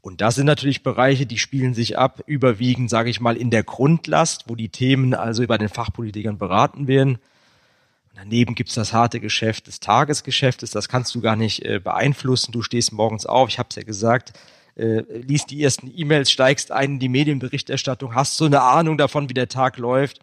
Und 0.00 0.20
das 0.20 0.36
sind 0.36 0.46
natürlich 0.46 0.82
Bereiche, 0.82 1.26
die 1.26 1.38
spielen 1.38 1.74
sich 1.74 1.98
ab, 1.98 2.22
überwiegend, 2.26 2.90
sage 2.90 3.10
ich 3.10 3.20
mal, 3.20 3.36
in 3.36 3.50
der 3.50 3.62
Grundlast, 3.62 4.44
wo 4.48 4.54
die 4.54 4.68
Themen 4.68 5.14
also 5.14 5.46
bei 5.46 5.58
den 5.58 5.68
Fachpolitikern 5.68 6.38
beraten 6.38 6.86
werden. 6.86 7.16
Und 7.16 8.16
daneben 8.16 8.54
gibt's 8.54 8.74
das 8.74 8.92
harte 8.92 9.20
Geschäft 9.20 9.66
des 9.66 9.80
Tagesgeschäftes, 9.80 10.70
das 10.70 10.88
kannst 10.88 11.14
du 11.14 11.20
gar 11.20 11.36
nicht 11.36 11.64
äh, 11.64 11.80
beeinflussen. 11.80 12.52
Du 12.52 12.62
stehst 12.62 12.92
morgens 12.92 13.26
auf, 13.26 13.48
ich 13.48 13.58
habe 13.58 13.68
es 13.70 13.76
ja 13.76 13.84
gesagt, 13.84 14.32
äh, 14.76 15.02
liest 15.20 15.50
die 15.50 15.62
ersten 15.62 15.92
E-Mails, 15.94 16.30
steigst 16.30 16.72
ein 16.72 16.92
in 16.92 16.98
die 16.98 17.08
Medienberichterstattung, 17.08 18.14
hast 18.14 18.36
so 18.36 18.46
eine 18.46 18.62
Ahnung 18.62 18.98
davon, 18.98 19.28
wie 19.28 19.34
der 19.34 19.48
Tag 19.48 19.78
läuft. 19.78 20.20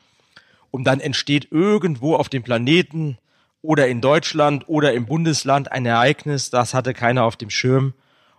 Und 0.71 0.85
dann 0.85 0.99
entsteht 0.99 1.51
irgendwo 1.51 2.15
auf 2.15 2.29
dem 2.29 2.43
Planeten 2.43 3.17
oder 3.61 3.87
in 3.87 4.01
Deutschland 4.01 4.67
oder 4.67 4.93
im 4.93 5.05
Bundesland 5.05 5.71
ein 5.71 5.85
Ereignis, 5.85 6.49
das 6.49 6.73
hatte 6.73 6.93
keiner 6.93 7.25
auf 7.25 7.35
dem 7.35 7.49
Schirm. 7.49 7.93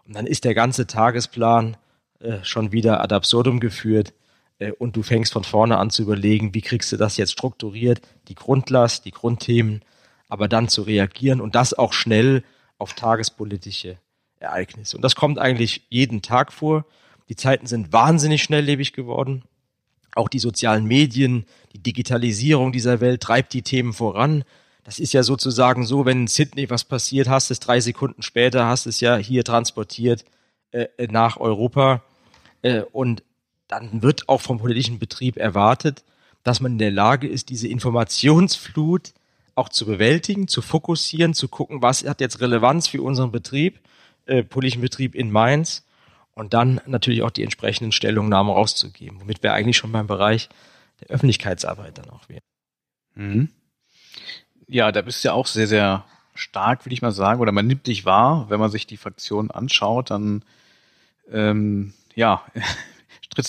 Und 0.07 0.17
dann 0.17 0.27
ist 0.27 0.45
der 0.45 0.55
ganze 0.55 0.87
Tagesplan 0.87 1.77
äh, 2.21 2.39
schon 2.43 2.73
wieder 2.73 3.01
ad 3.01 3.15
absurdum 3.15 3.61
geführt. 3.61 4.13
Äh, 4.59 4.73
und 4.73 4.97
du 4.97 5.03
fängst 5.03 5.33
von 5.33 5.45
vorne 5.45 5.79
an 5.79 5.91
zu 5.91 6.03
überlegen, 6.03 6.55
wie 6.55 6.63
kriegst 6.63 6.91
du 6.93 6.97
das 6.97 7.17
jetzt 7.17 7.33
strukturiert, 7.33 8.01
die 8.29 8.35
Grundlast, 8.35 9.05
die 9.05 9.11
Grundthemen, 9.11 9.83
aber 10.29 10.49
dann 10.49 10.69
zu 10.69 10.83
reagieren 10.83 11.41
und 11.41 11.55
das 11.55 11.75
auch 11.75 11.93
schnell 11.93 12.45
auf 12.79 12.95
tagespolitische 12.95 13.99
Ereignisse. 14.41 14.97
Und 14.97 15.03
das 15.03 15.15
kommt 15.15 15.39
eigentlich 15.39 15.87
jeden 15.89 16.23
Tag 16.23 16.53
vor. 16.53 16.85
Die 17.29 17.37
Zeiten 17.37 17.67
sind 17.67 17.93
wahnsinnig 17.93 18.43
schnelllebig 18.43 18.93
geworden. 18.93 19.43
Auch 20.15 20.29
die 20.29 20.41
sozialen 20.41 20.87
Medien, 20.87 21.47
die 21.73 21.79
Digitalisierung 21.79 22.73
dieser 22.73 23.01
Welt 23.01 23.23
treibt 23.23 23.53
die 23.53 23.63
Themen 23.63 23.93
voran. 23.93 24.45
Das 24.83 24.99
ist 24.99 25.13
ja 25.13 25.23
sozusagen 25.23 25.87
so, 25.87 26.05
wenn 26.05 26.23
in 26.23 26.27
Sydney 26.27 26.69
was 26.69 26.85
passiert, 26.85 27.29
hast 27.29 27.51
es 27.51 27.61
drei 27.61 27.79
Sekunden 27.81 28.23
später, 28.23 28.67
hast 28.67 28.87
es 28.87 29.01
ja 29.01 29.17
hier 29.17 29.45
transportiert 29.45 30.25
äh, 30.73 30.89
nach 31.09 31.37
Europa. 31.37 32.03
Äh, 32.63 32.83
und 32.93 33.23
dann 33.69 34.03
wird 34.03 34.29
auch 34.29 34.41
vom 34.41 34.59
politischen 34.59 34.99
Betrieb 34.99 35.37
erwartet, 35.37 36.03
dass 36.43 36.61
man 36.61 36.73
in 36.73 36.79
der 36.79 36.91
Lage 36.91 37.29
ist, 37.29 37.51
diese 37.51 37.69
Informationsflut 37.69 39.13
auch 39.55 39.69
zu 39.69 39.87
bewältigen, 39.87 40.49
zu 40.49 40.63
fokussieren, 40.63 41.35
zu 41.35 41.47
gucken, 41.47 41.83
was 41.83 42.05
hat 42.05 42.21
jetzt 42.21 42.41
Relevanz 42.41 42.89
für 42.89 43.03
unseren 43.03 43.31
Betrieb 43.31 43.79
äh, 44.31 44.43
politischen 44.45 44.81
Betrieb 44.81 45.15
in 45.15 45.31
Mainz 45.31 45.85
und 46.35 46.55
dann 46.55 46.81
natürlich 46.87 47.23
auch 47.23 47.31
die 47.31 47.43
entsprechenden 47.43 47.93
Stellungnahmen 47.93 48.53
rauszugeben, 48.53 49.21
womit 49.21 49.43
wir 49.43 49.53
eigentlich 49.53 49.77
schon 49.77 49.93
beim 49.93 50.07
Bereich 50.07 50.49
der 51.01 51.09
Öffentlichkeitsarbeit 51.11 51.99
dann 51.99 52.11
auch 52.11 52.29
wären. 52.29 52.43
Mhm. 53.15 53.49
Ja, 54.69 54.93
da 54.93 55.03
bist 55.03 55.25
du 55.25 55.29
ja 55.29 55.35
auch 55.35 55.47
sehr, 55.47 55.67
sehr 55.67 56.05
stark, 56.35 56.87
würde 56.87 56.95
ich 56.95 57.03
mal 57.03 57.11
sagen, 57.11 57.41
oder 57.41 57.53
man 57.53 57.67
nimmt 57.67 57.87
dich 57.89 58.05
wahr, 58.05 58.47
wenn 58.49 58.61
man 58.61 58.71
sich 58.71 58.87
die 58.87 58.97
Fraktionen 58.97 59.51
anschaut, 59.51 60.11
dann 60.11 60.45
ähm, 61.31 61.93
ja, 62.15 62.45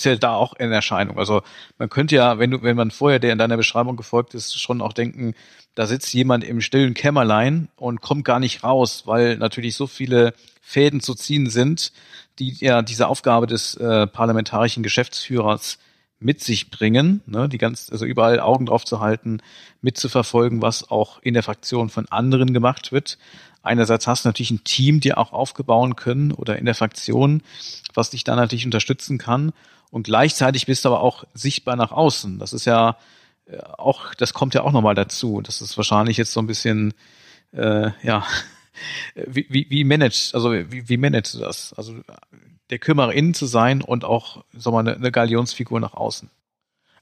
ja 0.03 0.15
da 0.15 0.35
auch 0.35 0.53
in 0.53 0.71
Erscheinung. 0.71 1.17
Also 1.17 1.41
man 1.77 1.89
könnte 1.89 2.15
ja, 2.15 2.39
wenn 2.39 2.51
du, 2.51 2.61
wenn 2.63 2.75
man 2.75 2.91
vorher 2.91 3.19
der 3.19 3.31
in 3.31 3.37
deiner 3.37 3.57
Beschreibung 3.57 3.97
gefolgt 3.97 4.33
ist, 4.33 4.59
schon 4.59 4.81
auch 4.81 4.93
denken, 4.93 5.33
da 5.75 5.85
sitzt 5.85 6.13
jemand 6.13 6.43
im 6.43 6.61
stillen 6.61 6.93
Kämmerlein 6.93 7.69
und 7.75 8.01
kommt 8.01 8.25
gar 8.25 8.39
nicht 8.39 8.63
raus, 8.63 9.03
weil 9.05 9.37
natürlich 9.37 9.75
so 9.75 9.87
viele 9.87 10.33
Fäden 10.61 11.01
zu 11.01 11.15
ziehen 11.15 11.49
sind, 11.49 11.91
die 12.39 12.55
ja 12.59 12.81
diese 12.81 13.07
Aufgabe 13.07 13.47
des 13.47 13.75
äh, 13.75 14.07
parlamentarischen 14.07 14.83
Geschäftsführers 14.83 15.77
mit 16.21 16.41
sich 16.41 16.69
bringen, 16.69 17.21
ne, 17.25 17.49
die 17.49 17.57
ganz, 17.57 17.89
also 17.91 18.05
überall 18.05 18.39
Augen 18.39 18.67
drauf 18.67 18.85
zu 18.85 18.99
halten, 18.99 19.41
mitzuverfolgen, 19.81 20.61
was 20.61 20.89
auch 20.89 21.19
in 21.21 21.33
der 21.33 21.43
Fraktion 21.43 21.89
von 21.89 22.07
anderen 22.09 22.53
gemacht 22.53 22.91
wird. 22.91 23.17
Einerseits 23.63 24.07
hast 24.07 24.25
du 24.25 24.29
natürlich 24.29 24.51
ein 24.51 24.63
Team, 24.63 24.99
die 24.99 25.13
auch 25.13 25.33
aufgebauen 25.33 25.95
können 25.95 26.31
oder 26.31 26.57
in 26.57 26.65
der 26.65 26.75
Fraktion, 26.75 27.41
was 27.93 28.11
dich 28.11 28.23
da 28.23 28.35
natürlich 28.35 28.65
unterstützen 28.65 29.17
kann. 29.17 29.51
Und 29.91 30.03
gleichzeitig 30.03 30.65
bist 30.65 30.85
du 30.85 30.89
aber 30.89 31.01
auch 31.01 31.25
sichtbar 31.33 31.75
nach 31.75 31.91
außen. 31.91 32.39
Das 32.39 32.53
ist 32.53 32.65
ja 32.65 32.97
äh, 33.45 33.57
auch, 33.77 34.15
das 34.15 34.33
kommt 34.33 34.55
ja 34.55 34.63
auch 34.63 34.71
nochmal 34.71 34.95
dazu. 34.95 35.41
Das 35.41 35.61
ist 35.61 35.77
wahrscheinlich 35.77 36.17
jetzt 36.17 36.31
so 36.31 36.39
ein 36.39 36.47
bisschen, 36.47 36.93
äh, 37.51 37.91
ja, 38.01 38.25
wie, 39.15 39.45
wie, 39.49 39.67
wie 39.69 39.83
managst, 39.83 40.33
also 40.33 40.53
wie, 40.53 40.87
wie 40.89 40.97
managst 40.97 41.35
du 41.35 41.39
das? 41.39 41.73
Also 41.73 41.95
der 42.69 42.79
Kümmerer 42.79 43.13
innen 43.13 43.33
zu 43.33 43.45
sein 43.45 43.81
und 43.81 44.05
auch, 44.05 44.45
sag 44.53 44.71
mal, 44.73 44.79
eine, 44.79 44.95
eine 44.95 45.11
Galionsfigur 45.11 45.79
nach 45.79 45.93
außen. 45.93 46.31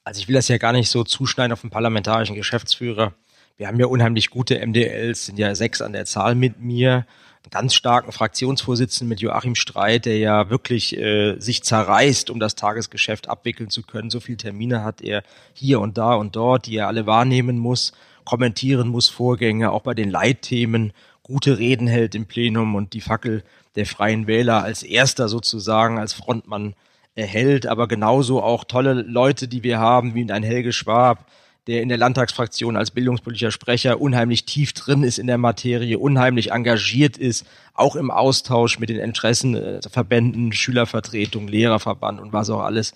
Also 0.03 0.19
ich 0.19 0.27
will 0.27 0.35
das 0.35 0.47
ja 0.47 0.57
gar 0.57 0.73
nicht 0.73 0.89
so 0.89 1.03
zuschneiden 1.03 1.53
auf 1.53 1.61
den 1.61 1.69
parlamentarischen 1.69 2.35
Geschäftsführer. 2.35 3.13
Wir 3.57 3.67
haben 3.67 3.79
ja 3.79 3.85
unheimlich 3.85 4.31
gute 4.31 4.65
MDLs, 4.65 5.27
sind 5.27 5.37
ja 5.37 5.53
sechs 5.53 5.81
an 5.81 5.93
der 5.93 6.05
Zahl 6.05 6.33
mit 6.33 6.59
mir, 6.59 7.05
ganz 7.49 7.73
starken 7.73 8.11
Fraktionsvorsitzenden 8.11 9.09
mit 9.09 9.21
Joachim 9.21 9.55
Streit, 9.55 10.05
der 10.05 10.17
ja 10.17 10.49
wirklich 10.49 10.97
äh, 10.97 11.39
sich 11.39 11.63
zerreißt, 11.63 12.29
um 12.29 12.39
das 12.39 12.55
Tagesgeschäft 12.55 13.27
abwickeln 13.29 13.69
zu 13.69 13.83
können. 13.83 14.09
So 14.09 14.19
viele 14.19 14.37
Termine 14.37 14.83
hat 14.83 15.01
er 15.01 15.23
hier 15.53 15.79
und 15.79 15.97
da 15.97 16.15
und 16.15 16.35
dort, 16.35 16.67
die 16.67 16.77
er 16.77 16.87
alle 16.87 17.05
wahrnehmen 17.05 17.57
muss, 17.57 17.93
kommentieren 18.25 18.89
muss 18.89 19.09
Vorgänge, 19.09 19.71
auch 19.71 19.81
bei 19.81 19.93
den 19.93 20.09
Leitthemen 20.09 20.93
gute 21.23 21.59
Reden 21.59 21.87
hält 21.87 22.15
im 22.15 22.25
Plenum 22.25 22.75
und 22.75 22.93
die 22.93 23.01
Fackel 23.01 23.43
der 23.75 23.85
Freien 23.85 24.27
Wähler 24.27 24.63
als 24.63 24.83
erster 24.83 25.29
sozusagen 25.29 25.99
als 25.99 26.13
Frontmann 26.13 26.75
erhält, 27.15 27.67
aber 27.67 27.87
genauso 27.87 28.41
auch 28.41 28.63
tolle 28.63 28.93
Leute, 28.93 29.47
die 29.47 29.63
wir 29.63 29.79
haben, 29.79 30.15
wie 30.15 30.31
ein 30.31 30.43
Helge 30.43 30.73
Schwab, 30.73 31.25
der 31.67 31.81
in 31.81 31.89
der 31.89 31.97
Landtagsfraktion 31.97 32.75
als 32.75 32.91
bildungspolitischer 32.91 33.51
Sprecher 33.51 34.01
unheimlich 34.01 34.45
tief 34.45 34.73
drin 34.73 35.03
ist 35.03 35.19
in 35.19 35.27
der 35.27 35.37
Materie, 35.37 35.99
unheimlich 35.99 36.51
engagiert 36.51 37.17
ist, 37.17 37.45
auch 37.73 37.95
im 37.95 38.11
Austausch 38.11 38.79
mit 38.79 38.89
den 38.89 38.99
Interessenverbänden, 38.99 40.53
Schülervertretung, 40.53 41.47
Lehrerverband 41.47 42.19
und 42.19 42.33
was 42.33 42.49
auch 42.49 42.61
alles, 42.61 42.93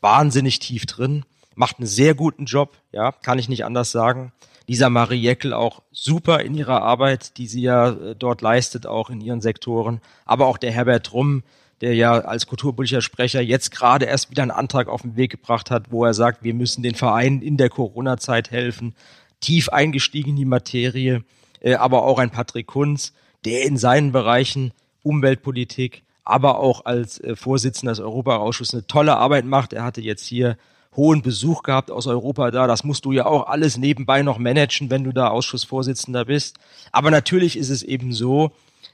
wahnsinnig 0.00 0.58
tief 0.58 0.86
drin, 0.86 1.24
macht 1.54 1.78
einen 1.78 1.86
sehr 1.86 2.14
guten 2.14 2.44
Job, 2.44 2.76
ja, 2.92 3.12
kann 3.12 3.38
ich 3.38 3.48
nicht 3.48 3.64
anders 3.64 3.90
sagen. 3.90 4.32
Lisa 4.66 4.88
Marie 4.88 5.20
Jeckel 5.20 5.52
auch 5.52 5.82
super 5.92 6.40
in 6.40 6.54
ihrer 6.54 6.82
Arbeit, 6.82 7.36
die 7.36 7.46
sie 7.46 7.62
ja 7.62 7.90
äh, 7.90 8.16
dort 8.16 8.40
leistet, 8.40 8.86
auch 8.86 9.10
in 9.10 9.20
ihren 9.20 9.42
Sektoren. 9.42 10.00
Aber 10.24 10.46
auch 10.46 10.56
der 10.56 10.72
Herbert 10.72 11.06
Trumm, 11.06 11.42
der 11.84 11.94
ja 11.94 12.12
als 12.12 12.46
kulturpolitischer 12.46 13.02
Sprecher 13.02 13.42
jetzt 13.42 13.70
gerade 13.70 14.06
erst 14.06 14.30
wieder 14.30 14.40
einen 14.40 14.50
Antrag 14.50 14.88
auf 14.88 15.02
den 15.02 15.16
Weg 15.16 15.32
gebracht 15.32 15.70
hat, 15.70 15.92
wo 15.92 16.02
er 16.06 16.14
sagt, 16.14 16.42
wir 16.42 16.54
müssen 16.54 16.82
den 16.82 16.94
Vereinen 16.94 17.42
in 17.42 17.58
der 17.58 17.68
Corona-Zeit 17.68 18.50
helfen, 18.50 18.94
tief 19.40 19.68
eingestiegen 19.68 20.30
in 20.30 20.36
die 20.36 20.46
Materie, 20.46 21.24
äh, 21.60 21.74
aber 21.74 22.04
auch 22.04 22.18
ein 22.18 22.30
Patrick 22.30 22.68
Kunz, 22.68 23.12
der 23.44 23.64
in 23.64 23.76
seinen 23.76 24.12
Bereichen 24.12 24.72
Umweltpolitik, 25.02 26.04
aber 26.24 26.58
auch 26.58 26.86
als 26.86 27.20
äh, 27.20 27.36
Vorsitzender 27.36 27.92
des 27.92 28.00
Europaausschusses 28.00 28.72
eine 28.72 28.86
tolle 28.86 29.18
Arbeit 29.18 29.44
macht. 29.44 29.74
Er 29.74 29.84
hatte 29.84 30.00
jetzt 30.00 30.24
hier 30.24 30.56
hohen 30.96 31.20
Besuch 31.20 31.62
gehabt 31.64 31.90
aus 31.90 32.06
Europa 32.06 32.50
da. 32.50 32.66
Das 32.66 32.82
musst 32.82 33.04
du 33.04 33.12
ja 33.12 33.26
auch 33.26 33.46
alles 33.46 33.76
nebenbei 33.76 34.22
noch 34.22 34.38
managen, 34.38 34.88
wenn 34.88 35.04
du 35.04 35.12
da 35.12 35.28
Ausschussvorsitzender 35.28 36.24
bist. 36.24 36.56
Aber 36.92 37.10
natürlich 37.10 37.58
ist 37.58 37.68
es 37.68 37.82
eben 37.82 38.14
so, 38.14 38.52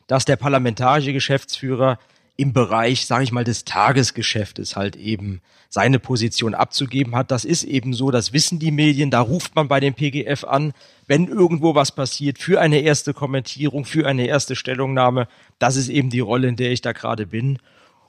dass 0.09 0.25
der 0.25 0.35
parlamentarische 0.35 1.13
Geschäftsführer 1.13 2.01
im 2.41 2.55
Bereich, 2.55 3.05
sage 3.05 3.25
ich 3.25 3.33
mal, 3.33 3.45
des 3.45 3.67
Tagesgeschäftes 3.67 4.75
halt 4.75 4.97
eben 4.97 5.43
seine 5.69 5.99
Position 5.99 6.55
abzugeben 6.55 7.15
hat. 7.15 7.31
Das 7.31 7.45
ist 7.45 7.65
eben 7.65 7.93
so, 7.93 8.11
das 8.11 8.33
wissen 8.33 8.59
die 8.59 8.71
Medien, 8.71 9.11
da 9.11 9.21
ruft 9.21 9.55
man 9.55 9.69
bei 9.69 9.79
dem 9.79 9.93
PGF 9.93 10.45
an, 10.45 10.73
wenn 11.07 11.29
irgendwo 11.29 11.75
was 11.75 11.93
passiert, 11.93 12.39
für 12.39 12.59
eine 12.59 12.81
erste 12.81 13.13
Kommentierung, 13.13 13.85
für 13.85 14.07
eine 14.07 14.27
erste 14.27 14.57
Stellungnahme. 14.57 15.29
Das 15.59 15.77
ist 15.77 15.91
eben 15.91 16.09
die 16.09 16.21
Rolle, 16.21 16.49
in 16.49 16.57
der 16.57 16.73
ich 16.73 16.81
da 16.81 16.93
gerade 16.93 17.27
bin. 17.27 17.59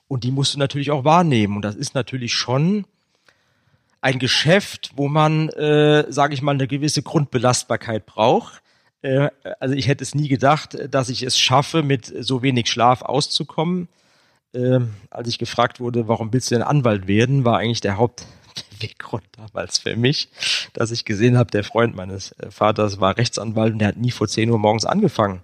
Und 0.08 0.24
die 0.24 0.32
musst 0.32 0.54
du 0.54 0.60
natürlich 0.60 0.92
auch 0.92 1.04
wahrnehmen. 1.04 1.58
Und 1.58 1.64
das 1.64 1.76
ist 1.76 1.94
natürlich 1.94 2.34
schon 2.34 2.86
ein 4.00 4.18
Geschäft, 4.18 4.92
wo 4.96 5.10
man, 5.10 5.50
äh, 5.50 6.06
sage 6.10 6.34
ich 6.34 6.42
mal, 6.42 6.54
eine 6.54 6.68
gewisse 6.68 7.04
Grundbelastbarkeit 7.04 8.06
braucht. 8.06 8.62
Äh, 9.02 9.30
also 9.60 9.76
ich 9.76 9.90
hätte 9.90 10.06
es 10.06 10.16
nie 10.16 10.30
gedacht, 10.30 10.78
dass 10.90 11.10
ich 11.10 11.22
es 11.22 11.38
schaffe, 11.38 11.84
mit 11.84 12.14
so 12.20 12.42
wenig 12.42 12.70
Schlaf 12.70 13.02
auszukommen. 13.02 13.90
Äh, 14.54 14.80
als 15.10 15.30
ich 15.30 15.38
gefragt 15.38 15.80
wurde, 15.80 16.08
warum 16.08 16.34
willst 16.34 16.52
du 16.52 16.56
denn 16.56 16.64
Anwalt 16.64 17.08
werden, 17.08 17.46
war 17.46 17.58
eigentlich 17.58 17.82
der 17.82 17.98
Hauptweggrund 17.98 19.24
damals 19.38 19.80
für 19.80 19.96
mich, 19.96 20.30
dass 20.74 20.92
ich 20.92 21.06
gesehen 21.06 21.38
habe, 21.38 21.52
der 21.52 21.64
Freund 21.64 21.96
meines 21.96 22.34
äh, 22.34 22.52
Vaters 22.52 23.00
war 23.00 23.18
Rechtsanwalt 23.18 23.74
und 23.74 23.80
der 23.80 23.90
hat 23.90 23.98
nie 23.98 24.12
vor 24.12 24.28
10 24.28 24.50
Uhr 24.50 24.60
morgens 24.60 24.86
angefangen. 24.86 25.42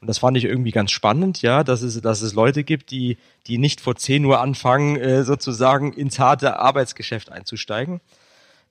Und 0.00 0.08
das 0.08 0.18
fand 0.18 0.36
ich 0.36 0.44
irgendwie 0.44 0.70
ganz 0.70 0.92
spannend, 0.92 1.42
ja, 1.42 1.62
dass 1.62 1.82
es, 1.82 2.00
dass 2.00 2.22
es 2.22 2.32
Leute 2.32 2.64
gibt, 2.64 2.90
die, 2.90 3.18
die 3.46 3.58
nicht 3.58 3.80
vor 3.80 3.96
10 3.96 4.24
Uhr 4.24 4.40
anfangen, 4.40 4.96
äh, 4.96 5.24
sozusagen 5.24 5.92
ins 5.92 6.18
harte 6.18 6.58
Arbeitsgeschäft 6.58 7.30
einzusteigen. 7.30 8.00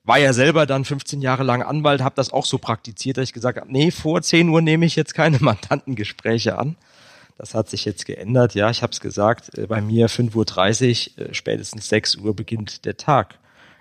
War 0.02 0.18
ja 0.18 0.32
selber 0.32 0.66
dann 0.66 0.84
15 0.84 1.20
Jahre 1.20 1.44
lang 1.44 1.62
Anwalt, 1.62 2.00
habe 2.02 2.14
das 2.16 2.32
auch 2.32 2.46
so 2.46 2.58
praktiziert, 2.58 3.16
dass 3.16 3.24
ich 3.24 3.32
gesagt 3.32 3.60
habe, 3.60 3.70
nee, 3.70 3.90
vor 3.90 4.22
10 4.22 4.48
Uhr 4.48 4.60
nehme 4.60 4.86
ich 4.86 4.96
jetzt 4.96 5.14
keine 5.14 5.38
Mandantengespräche 5.40 6.58
an. 6.58 6.76
Das 7.40 7.54
hat 7.54 7.70
sich 7.70 7.86
jetzt 7.86 8.04
geändert, 8.04 8.54
ja, 8.54 8.68
ich 8.68 8.82
habe 8.82 8.92
es 8.92 9.00
gesagt, 9.00 9.56
äh, 9.56 9.66
bei 9.66 9.80
mir 9.80 10.10
5.30 10.10 11.18
Uhr, 11.18 11.30
äh, 11.30 11.34
spätestens 11.34 11.88
6 11.88 12.16
Uhr 12.16 12.36
beginnt 12.36 12.84
der 12.84 12.98
Tag. 12.98 13.38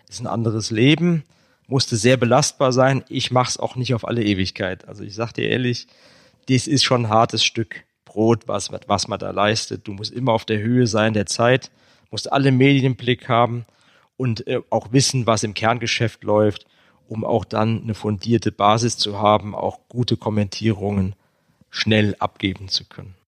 Ist 0.07 0.21
ein 0.21 0.27
anderes 0.27 0.71
Leben, 0.71 1.23
musste 1.67 1.97
sehr 1.97 2.15
belastbar 2.15 2.71
sein. 2.71 3.03
Ich 3.09 3.31
mache 3.31 3.49
es 3.49 3.57
auch 3.57 3.75
nicht 3.75 3.93
auf 3.93 4.07
alle 4.07 4.23
Ewigkeit. 4.23 4.87
Also 4.87 5.03
ich 5.03 5.13
sag 5.13 5.33
dir 5.33 5.49
ehrlich, 5.49 5.87
das 6.47 6.67
ist 6.67 6.85
schon 6.85 7.07
ein 7.07 7.09
hartes 7.09 7.43
Stück 7.43 7.83
Brot, 8.05 8.47
was, 8.47 8.71
was 8.71 9.09
man 9.09 9.19
da 9.19 9.31
leistet. 9.31 9.85
Du 9.89 9.91
musst 9.91 10.13
immer 10.13 10.31
auf 10.31 10.45
der 10.45 10.59
Höhe 10.59 10.87
sein 10.87 11.13
der 11.13 11.25
Zeit, 11.25 11.69
musst 12.11 12.31
alle 12.31 12.53
Medien 12.53 12.85
im 12.85 12.95
Blick 12.95 13.27
haben 13.27 13.65
und 14.15 14.47
äh, 14.47 14.61
auch 14.69 14.93
wissen, 14.93 15.27
was 15.27 15.43
im 15.43 15.53
Kerngeschäft 15.53 16.23
läuft, 16.23 16.65
um 17.09 17.25
auch 17.25 17.43
dann 17.43 17.83
eine 17.83 17.93
fundierte 17.93 18.53
Basis 18.53 18.97
zu 18.97 19.19
haben, 19.19 19.53
auch 19.53 19.79
gute 19.89 20.15
Kommentierungen 20.15 21.13
schnell 21.69 22.15
abgeben 22.19 22.69
zu 22.69 22.85
können. 22.85 23.18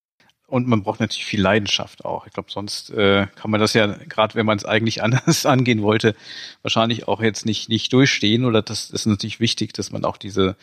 Und 0.52 0.68
man 0.68 0.84
braucht 0.84 1.00
natürlich 1.00 1.26
viel 1.26 1.42
Leidenschaft 1.42 2.04
auch. 2.04 2.28
Ich 2.28 2.34
glaube, 2.34 2.52
sonst 2.52 2.90
äh, 2.90 3.28
kann 3.36 3.52
man 3.52 3.62
das 3.62 3.74
ja, 3.74 3.88
gerade 3.88 4.36
wenn 4.36 4.46
man 4.46 4.58
es 4.58 4.66
eigentlich 4.66 5.02
anders 5.02 5.46
angehen 5.48 5.82
wollte, 5.82 6.14
wahrscheinlich 6.62 7.08
auch 7.08 7.22
jetzt 7.22 7.46
nicht, 7.46 7.70
nicht 7.70 7.94
durchstehen. 7.94 8.44
Oder 8.46 8.62
das 8.62 8.90
ist 8.90 9.06
natürlich 9.06 9.40
wichtig, 9.40 9.74
dass 9.74 9.92
man 9.92 10.04
auch 10.04 10.18
diese 10.18 10.58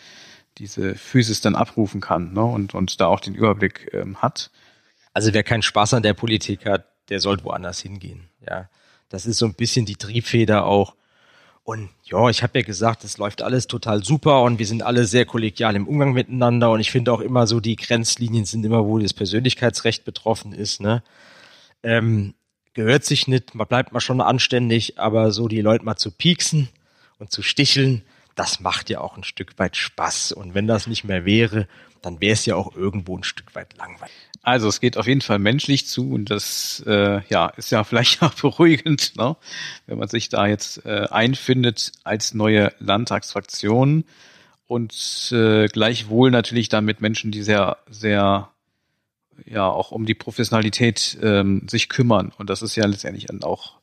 diese 0.59 0.95
Physis 0.95 1.41
dann 1.41 1.55
abrufen 1.55 2.01
kann 2.01 2.33
ne? 2.33 2.43
und, 2.43 2.75
und 2.75 3.01
da 3.01 3.07
auch 3.07 3.21
den 3.21 3.35
Überblick 3.35 3.91
ähm, 3.93 4.21
hat. 4.21 4.51
Also 5.13 5.33
wer 5.33 5.43
keinen 5.43 5.63
Spaß 5.63 5.95
an 5.95 6.03
der 6.03 6.15
Politik 6.15 6.67
hat, 6.67 6.87
der 7.09 7.21
sollte 7.21 7.45
woanders 7.45 7.81
hingehen. 7.81 8.29
Ja, 8.47 8.69
das 9.09 9.27
ist 9.27 9.39
so 9.39 9.47
ein 9.47 9.55
bisschen 9.55 9.87
die 9.87 9.97
Triebfeder 9.97 10.65
auch. 10.65 10.95
Und 11.69 11.91
ja, 12.05 12.31
ich 12.31 12.43
habe 12.43 12.61
ja 12.61 12.65
gesagt, 12.65 13.05
es 13.05 13.19
läuft 13.19 13.43
alles 13.43 13.67
total 13.67 14.03
super 14.03 14.41
und 14.41 14.59
wir 14.59 14.65
sind 14.67 14.83
alle 14.83 15.05
sehr 15.05 15.27
kollegial 15.27 15.77
im 15.77 15.87
Umgang 15.87 16.15
miteinander 16.15 16.71
und 16.71 16.81
ich 16.81 16.91
finde 16.91 17.13
auch 17.13 17.21
immer 17.21 17.47
so, 17.47 17.61
die 17.61 17.77
Grenzlinien 17.77 18.47
sind 18.47 18.65
immer, 18.65 18.87
wo 18.87 18.99
das 18.99 19.13
Persönlichkeitsrecht 19.13 20.07
betroffen 20.07 20.55
ist. 20.55 20.81
Ne? 20.81 21.03
Ähm, 21.83 22.33
gehört 22.73 23.05
sich 23.05 23.29
nicht, 23.29 23.55
man 23.55 23.67
bleibt 23.67 23.93
mal 23.93 24.01
schon 24.01 24.23
anständig, 24.23 24.99
aber 24.99 25.31
so 25.31 25.47
die 25.47 25.61
Leute 25.61 25.85
mal 25.85 25.97
zu 25.97 26.11
pieksen 26.11 26.71
und 27.19 27.31
zu 27.33 27.43
sticheln, 27.43 28.01
das 28.35 28.61
macht 28.61 28.89
ja 28.89 29.03
auch 29.03 29.19
ein 29.19 29.25
Stück 29.25 29.59
weit 29.59 29.77
Spaß. 29.77 30.33
Und 30.33 30.55
wenn 30.55 30.67
das 30.67 30.87
nicht 30.87 31.05
mehr 31.05 31.27
wäre, 31.27 31.69
dann 32.03 32.21
wäre 32.21 32.33
es 32.33 32.47
ja 32.47 32.57
auch 32.57 32.75
irgendwo 32.75 33.17
ein 33.17 33.25
Stück 33.25 33.55
weit 33.55 33.77
langweilig. 33.77 34.15
Also 34.43 34.69
es 34.69 34.81
geht 34.81 34.97
auf 34.97 35.07
jeden 35.07 35.21
Fall 35.21 35.39
menschlich 35.39 35.87
zu 35.87 36.11
und 36.11 36.31
das 36.31 36.83
äh, 36.87 37.21
ja 37.29 37.49
ist 37.49 37.71
ja 37.71 37.85
vielleicht 37.85 38.23
auch 38.23 38.35
beruhigend, 38.35 39.17
ne? 39.17 39.37
wenn 39.87 39.99
man 39.99 40.09
sich 40.09 40.29
da 40.29 40.47
jetzt 40.47 40.85
äh, 40.87 41.07
einfindet 41.11 41.93
als 42.05 42.35
neue 42.35 42.73
Landtagsfraktion 42.79 44.05
und 44.67 45.33
äh, 45.33 45.67
gleichwohl 45.67 46.31
natürlich 46.31 46.69
dann 46.69 46.85
mit 46.85 47.01
Menschen, 47.01 47.31
die 47.31 47.43
sehr 47.43 47.79
sehr 47.91 48.51
ja 49.45 49.67
auch 49.67 49.93
um 49.93 50.07
die 50.07 50.15
Professionalität 50.15 51.19
ähm, 51.23 51.67
sich 51.69 51.89
kümmern 51.89 52.33
und 52.39 52.51
das 52.51 52.63
ist 52.63 52.77
ja 52.77 52.87
letztendlich 52.87 53.27
dann 53.27 53.43
auch 53.43 53.79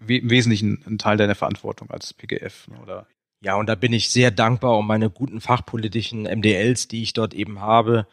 im 0.00 0.30
Wesentlichen 0.30 0.82
ein 0.86 0.98
Teil 0.98 1.16
deiner 1.16 1.34
Verantwortung 1.34 1.90
als 1.90 2.12
PGF 2.12 2.68
ne, 2.68 2.78
oder 2.82 3.06
ja, 3.44 3.56
und 3.56 3.68
da 3.68 3.74
bin 3.74 3.92
ich 3.92 4.08
sehr 4.08 4.30
dankbar 4.30 4.78
um 4.78 4.86
meine 4.86 5.10
guten 5.10 5.40
fachpolitischen 5.40 6.22
MDLs, 6.22 6.88
die 6.88 7.02
ich 7.02 7.12
dort 7.12 7.34
eben 7.34 7.60
habe. 7.60 8.06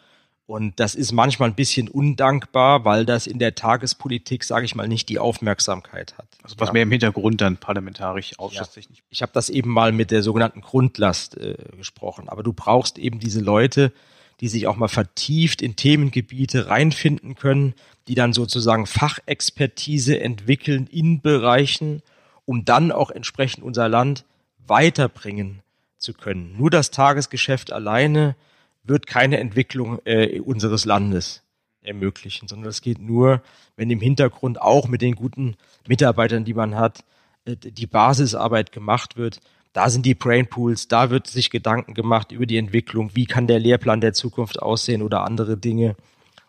Und 0.45 0.81
das 0.81 0.93
ist 0.93 1.13
manchmal 1.13 1.49
ein 1.49 1.55
bisschen 1.55 1.87
undankbar, 1.87 2.83
weil 2.83 3.05
das 3.05 3.27
in 3.27 3.39
der 3.39 3.55
Tagespolitik, 3.55 4.43
sage 4.43 4.65
ich 4.65 4.75
mal, 4.75 4.89
nicht 4.89 5.07
die 5.07 5.19
Aufmerksamkeit 5.19 6.17
hat. 6.17 6.27
Also 6.43 6.57
was 6.59 6.67
ja. 6.67 6.73
mehr 6.73 6.83
im 6.83 6.91
Hintergrund 6.91 7.39
dann 7.39 7.55
parlamentarisch 7.55 8.37
ausschusstechnisch. 8.37 8.97
Ja. 8.97 9.05
Ich 9.09 9.21
habe 9.21 9.31
das 9.33 9.49
eben 9.49 9.69
mal 9.69 9.93
mit 9.93 10.11
der 10.11 10.21
sogenannten 10.21 10.59
Grundlast 10.59 11.37
äh, 11.37 11.55
gesprochen. 11.77 12.27
Aber 12.27 12.43
du 12.43 12.51
brauchst 12.51 12.97
eben 12.97 13.19
diese 13.19 13.39
Leute, 13.39 13.93
die 14.41 14.49
sich 14.49 14.67
auch 14.67 14.75
mal 14.75 14.89
vertieft 14.89 15.61
in 15.61 15.77
Themengebiete 15.77 16.67
reinfinden 16.67 17.35
können, 17.35 17.73
die 18.09 18.15
dann 18.15 18.33
sozusagen 18.33 18.85
Fachexpertise 18.85 20.19
entwickeln 20.19 20.87
in 20.91 21.21
Bereichen, 21.21 22.01
um 22.43 22.65
dann 22.65 22.91
auch 22.91 23.11
entsprechend 23.11 23.63
unser 23.63 23.87
Land 23.87 24.25
weiterbringen 24.67 25.61
zu 25.97 26.13
können. 26.13 26.55
Nur 26.57 26.69
das 26.69 26.91
Tagesgeschäft 26.91 27.71
alleine 27.71 28.35
wird 28.83 29.07
keine 29.07 29.39
Entwicklung 29.39 29.99
äh, 30.05 30.39
unseres 30.39 30.85
Landes 30.85 31.43
ermöglichen, 31.81 32.47
sondern 32.47 32.69
es 32.69 32.81
geht 32.81 32.99
nur, 32.99 33.41
wenn 33.75 33.89
im 33.89 33.99
Hintergrund 33.99 34.61
auch 34.61 34.87
mit 34.87 35.01
den 35.01 35.15
guten 35.15 35.55
Mitarbeitern, 35.87 36.45
die 36.45 36.53
man 36.53 36.75
hat, 36.75 37.03
äh, 37.45 37.55
die 37.55 37.87
Basisarbeit 37.87 38.71
gemacht 38.71 39.17
wird. 39.17 39.39
Da 39.73 39.89
sind 39.89 40.05
die 40.05 40.15
Brainpools, 40.15 40.87
da 40.87 41.09
wird 41.09 41.27
sich 41.27 41.49
Gedanken 41.49 41.93
gemacht 41.93 42.31
über 42.31 42.45
die 42.45 42.57
Entwicklung, 42.57 43.15
wie 43.15 43.25
kann 43.25 43.47
der 43.47 43.59
Lehrplan 43.59 44.01
der 44.01 44.13
Zukunft 44.13 44.61
aussehen 44.61 45.01
oder 45.01 45.23
andere 45.23 45.57
Dinge. 45.57 45.95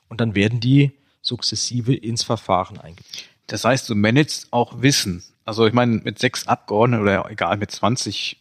Und 0.08 0.20
dann 0.20 0.34
werden 0.34 0.60
die 0.60 0.92
sukzessive 1.20 1.94
ins 1.94 2.24
Verfahren 2.24 2.78
eingebaut. 2.78 3.28
Das 3.46 3.64
heißt, 3.64 3.88
du 3.88 3.94
managst 3.94 4.48
auch 4.50 4.82
Wissen. 4.82 5.22
Also 5.44 5.66
ich 5.66 5.72
meine, 5.72 6.00
mit 6.04 6.18
sechs 6.18 6.46
Abgeordneten 6.46 7.02
oder 7.02 7.30
egal 7.30 7.56
mit 7.56 7.70
20, 7.70 8.40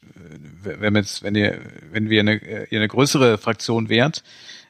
äh, 0.63 0.79
wenn, 0.79 0.95
jetzt, 0.95 1.23
wenn, 1.23 1.35
ihr, 1.35 1.59
wenn 1.91 2.09
wir 2.09 2.19
eine, 2.19 2.35
ihr 2.35 2.79
eine 2.79 2.87
größere 2.87 3.37
Fraktion 3.37 3.89
wärt, 3.89 4.23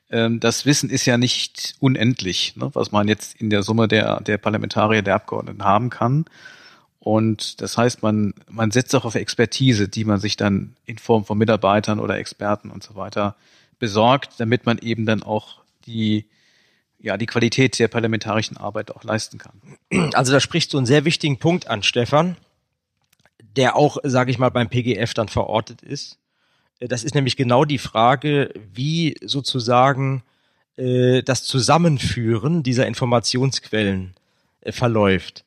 ähm, 0.09 0.39
das 0.39 0.65
Wissen 0.65 0.89
ist 0.89 1.05
ja 1.05 1.17
nicht 1.17 1.75
unendlich, 1.79 2.55
ne, 2.55 2.69
was 2.73 2.91
man 2.91 3.07
jetzt 3.07 3.39
in 3.39 3.49
der 3.49 3.63
Summe 3.63 3.87
der, 3.87 4.21
der 4.21 4.37
Parlamentarier, 4.37 5.01
der 5.01 5.15
Abgeordneten 5.15 5.63
haben 5.63 5.89
kann. 5.89 6.25
Und 6.99 7.61
das 7.61 7.77
heißt, 7.77 8.03
man, 8.03 8.33
man 8.49 8.71
setzt 8.71 8.93
auch 8.95 9.05
auf 9.05 9.15
Expertise, 9.15 9.89
die 9.89 10.05
man 10.05 10.19
sich 10.19 10.37
dann 10.37 10.75
in 10.85 10.99
Form 10.99 11.25
von 11.25 11.37
Mitarbeitern 11.37 11.99
oder 11.99 12.17
Experten 12.17 12.69
und 12.69 12.83
so 12.83 12.95
weiter 12.95 13.35
besorgt, 13.79 14.39
damit 14.39 14.65
man 14.65 14.77
eben 14.77 15.05
dann 15.05 15.23
auch 15.23 15.61
die 15.87 16.25
ja 17.01 17.17
die 17.17 17.25
Qualität 17.25 17.77
der 17.79 17.87
parlamentarischen 17.87 18.57
Arbeit 18.57 18.91
auch 18.91 19.03
leisten 19.03 19.37
kann. 19.37 19.61
Also 20.13 20.31
da 20.31 20.39
sprichst 20.39 20.73
du 20.73 20.77
einen 20.77 20.85
sehr 20.85 21.05
wichtigen 21.05 21.37
Punkt 21.37 21.67
an, 21.67 21.83
Stefan, 21.83 22.37
der 23.55 23.75
auch, 23.75 23.97
sage 24.03 24.31
ich 24.31 24.37
mal, 24.37 24.49
beim 24.49 24.69
PGF 24.69 25.13
dann 25.13 25.27
verortet 25.27 25.81
ist. 25.81 26.17
Das 26.79 27.03
ist 27.03 27.15
nämlich 27.15 27.35
genau 27.35 27.65
die 27.65 27.77
Frage, 27.77 28.53
wie 28.73 29.15
sozusagen 29.23 30.23
äh, 30.77 31.21
das 31.21 31.43
Zusammenführen 31.43 32.63
dieser 32.63 32.87
Informationsquellen 32.87 34.15
äh, 34.61 34.71
verläuft. 34.71 35.45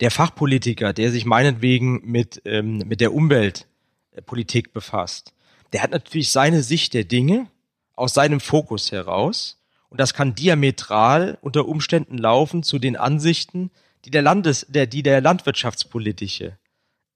Der 0.00 0.10
Fachpolitiker, 0.10 0.92
der 0.92 1.10
sich 1.10 1.24
meinetwegen 1.24 2.02
mit, 2.04 2.42
ähm, 2.44 2.78
mit 2.78 3.00
der 3.00 3.14
Umweltpolitik 3.14 4.74
befasst, 4.74 5.32
der 5.72 5.82
hat 5.82 5.90
natürlich 5.90 6.30
seine 6.30 6.62
Sicht 6.62 6.92
der 6.94 7.04
Dinge 7.04 7.46
aus 7.94 8.12
seinem 8.12 8.40
Fokus 8.40 8.92
heraus 8.92 9.58
und 9.88 10.00
das 10.00 10.14
kann 10.14 10.34
diametral 10.34 11.38
unter 11.40 11.66
Umständen 11.66 12.18
laufen 12.18 12.62
zu 12.62 12.78
den 12.78 12.96
Ansichten, 12.96 13.70
die 14.04 14.10
der 14.10 14.22
Landes, 14.22 14.66
der, 14.68 14.86
die 14.86 15.02
der 15.02 15.20
landwirtschaftspolitische 15.20 16.58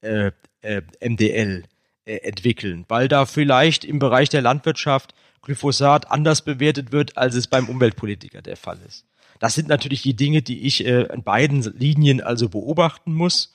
äh, 0.03 0.33
äh, 0.63 0.83
MDL 1.01 1.65
äh, 2.05 2.17
entwickeln, 2.17 2.85
weil 2.89 3.09
da 3.09 3.27
vielleicht 3.27 3.85
im 3.85 3.99
Bereich 3.99 4.29
der 4.29 4.43
Landwirtschaft 4.43 5.15
Glyphosat 5.43 6.11
anders 6.11 6.43
bewertet 6.43 6.93
wird, 6.93 7.17
als 7.17 7.35
es 7.35 7.47
beim 7.47 7.69
Umweltpolitiker 7.69 8.43
der 8.43 8.57
Fall 8.57 8.79
ist. 8.87 9.07
Das 9.39 9.55
sind 9.55 9.69
natürlich 9.69 10.03
die 10.03 10.15
Dinge, 10.15 10.43
die 10.43 10.67
ich 10.67 10.85
äh, 10.85 11.03
in 11.13 11.23
beiden 11.23 11.63
Linien 11.63 12.21
also 12.21 12.49
beobachten 12.49 13.15
muss. 13.15 13.53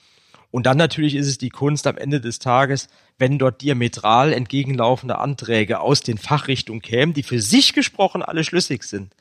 Und 0.56 0.64
dann 0.64 0.78
natürlich 0.78 1.16
ist 1.16 1.26
es 1.26 1.36
die 1.36 1.50
Kunst 1.50 1.86
am 1.86 1.98
Ende 1.98 2.18
des 2.18 2.38
Tages, 2.38 2.88
wenn 3.18 3.38
dort 3.38 3.60
diametral 3.60 4.32
entgegenlaufende 4.32 5.18
Anträge 5.18 5.80
aus 5.80 6.00
den 6.00 6.16
Fachrichtungen 6.16 6.80
kämen, 6.80 7.12
die 7.12 7.24
für 7.24 7.42
sich 7.42 7.74
gesprochen 7.74 8.22
alle 8.22 8.42
schlüssig 8.42 8.84
sind, 8.84 9.12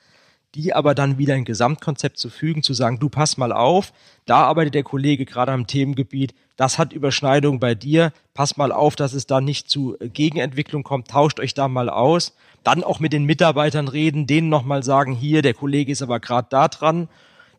die 0.55 0.73
aber 0.73 0.95
dann 0.95 1.17
wieder 1.17 1.33
ein 1.33 1.43
Gesamtkonzept 1.43 2.19
zu 2.19 2.29
fügen, 2.29 2.63
zu 2.63 2.73
sagen, 2.73 2.99
du 2.99 3.09
pass 3.09 3.35
mal 3.35 3.51
auf, 3.51 3.91
da 4.25 4.45
arbeitet 4.45 4.75
der 4.75 4.83
Kollege 4.83 5.25
gerade 5.25 5.51
am 5.51 5.67
Themengebiet, 5.67 6.33
das 6.55 6.77
hat 6.77 6.93
Überschneidung 6.93 7.59
bei 7.59 7.75
dir, 7.75 8.13
pass 8.33 8.55
mal 8.55 8.71
auf, 8.71 8.95
dass 8.95 9.11
es 9.11 9.27
da 9.27 9.41
nicht 9.41 9.69
zu 9.69 9.97
Gegenentwicklung 9.99 10.83
kommt, 10.83 11.09
tauscht 11.09 11.41
euch 11.41 11.53
da 11.53 11.67
mal 11.67 11.89
aus. 11.89 12.33
Dann 12.63 12.81
auch 12.81 13.01
mit 13.01 13.11
den 13.11 13.25
Mitarbeitern 13.25 13.89
reden, 13.89 14.25
denen 14.25 14.47
nochmal 14.47 14.83
sagen, 14.83 15.11
hier, 15.11 15.41
der 15.41 15.53
Kollege 15.53 15.91
ist 15.91 16.01
aber 16.01 16.21
gerade 16.21 16.47
da 16.49 16.69
dran, 16.69 17.09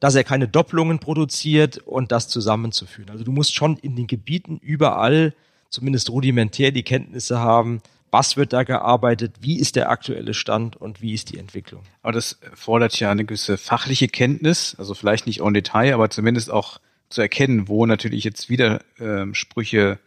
dass 0.01 0.15
er 0.15 0.25
keine 0.25 0.49
Doppelungen 0.49 0.99
produziert 0.99 1.79
und 1.79 2.13
das 2.13 2.29
zusammenzuführen. 2.29 3.11
Also 3.11 3.25
du 3.25 3.33
musst 3.33 3.55
schon 3.55 3.77
in 3.79 3.97
den 3.97 4.07
Gebieten 4.07 4.59
überall 4.63 5.35
zumindest 5.71 6.11
rudimentär 6.11 6.71
die 6.71 6.83
Kenntnisse 6.83 7.41
haben, 7.41 7.81
was 8.11 8.37
wird 8.37 8.53
da 8.53 8.63
gearbeitet, 8.63 9.35
wie 9.41 9.59
ist 9.59 9.77
der 9.77 9.91
aktuelle 9.91 10.33
Stand 10.33 10.77
und 10.77 11.03
wie 11.03 11.13
ist 11.13 11.33
die 11.33 11.39
Entwicklung. 11.39 11.83
Aber 12.03 12.13
das 12.13 12.39
fordert 12.55 12.99
ja 12.99 13.11
eine 13.11 13.25
gewisse 13.25 13.59
fachliche 13.59 14.09
Kenntnis, 14.09 14.75
also 14.79 14.95
vielleicht 14.95 15.27
nicht 15.27 15.41
en 15.41 15.55
Detail, 15.55 15.93
aber 15.93 16.09
zumindest 16.09 16.51
auch 16.51 16.81
zu 17.09 17.21
erkennen, 17.21 17.69
wo 17.69 17.85
natürlich 17.85 18.25
jetzt 18.25 18.49
Widersprüche 18.49 19.99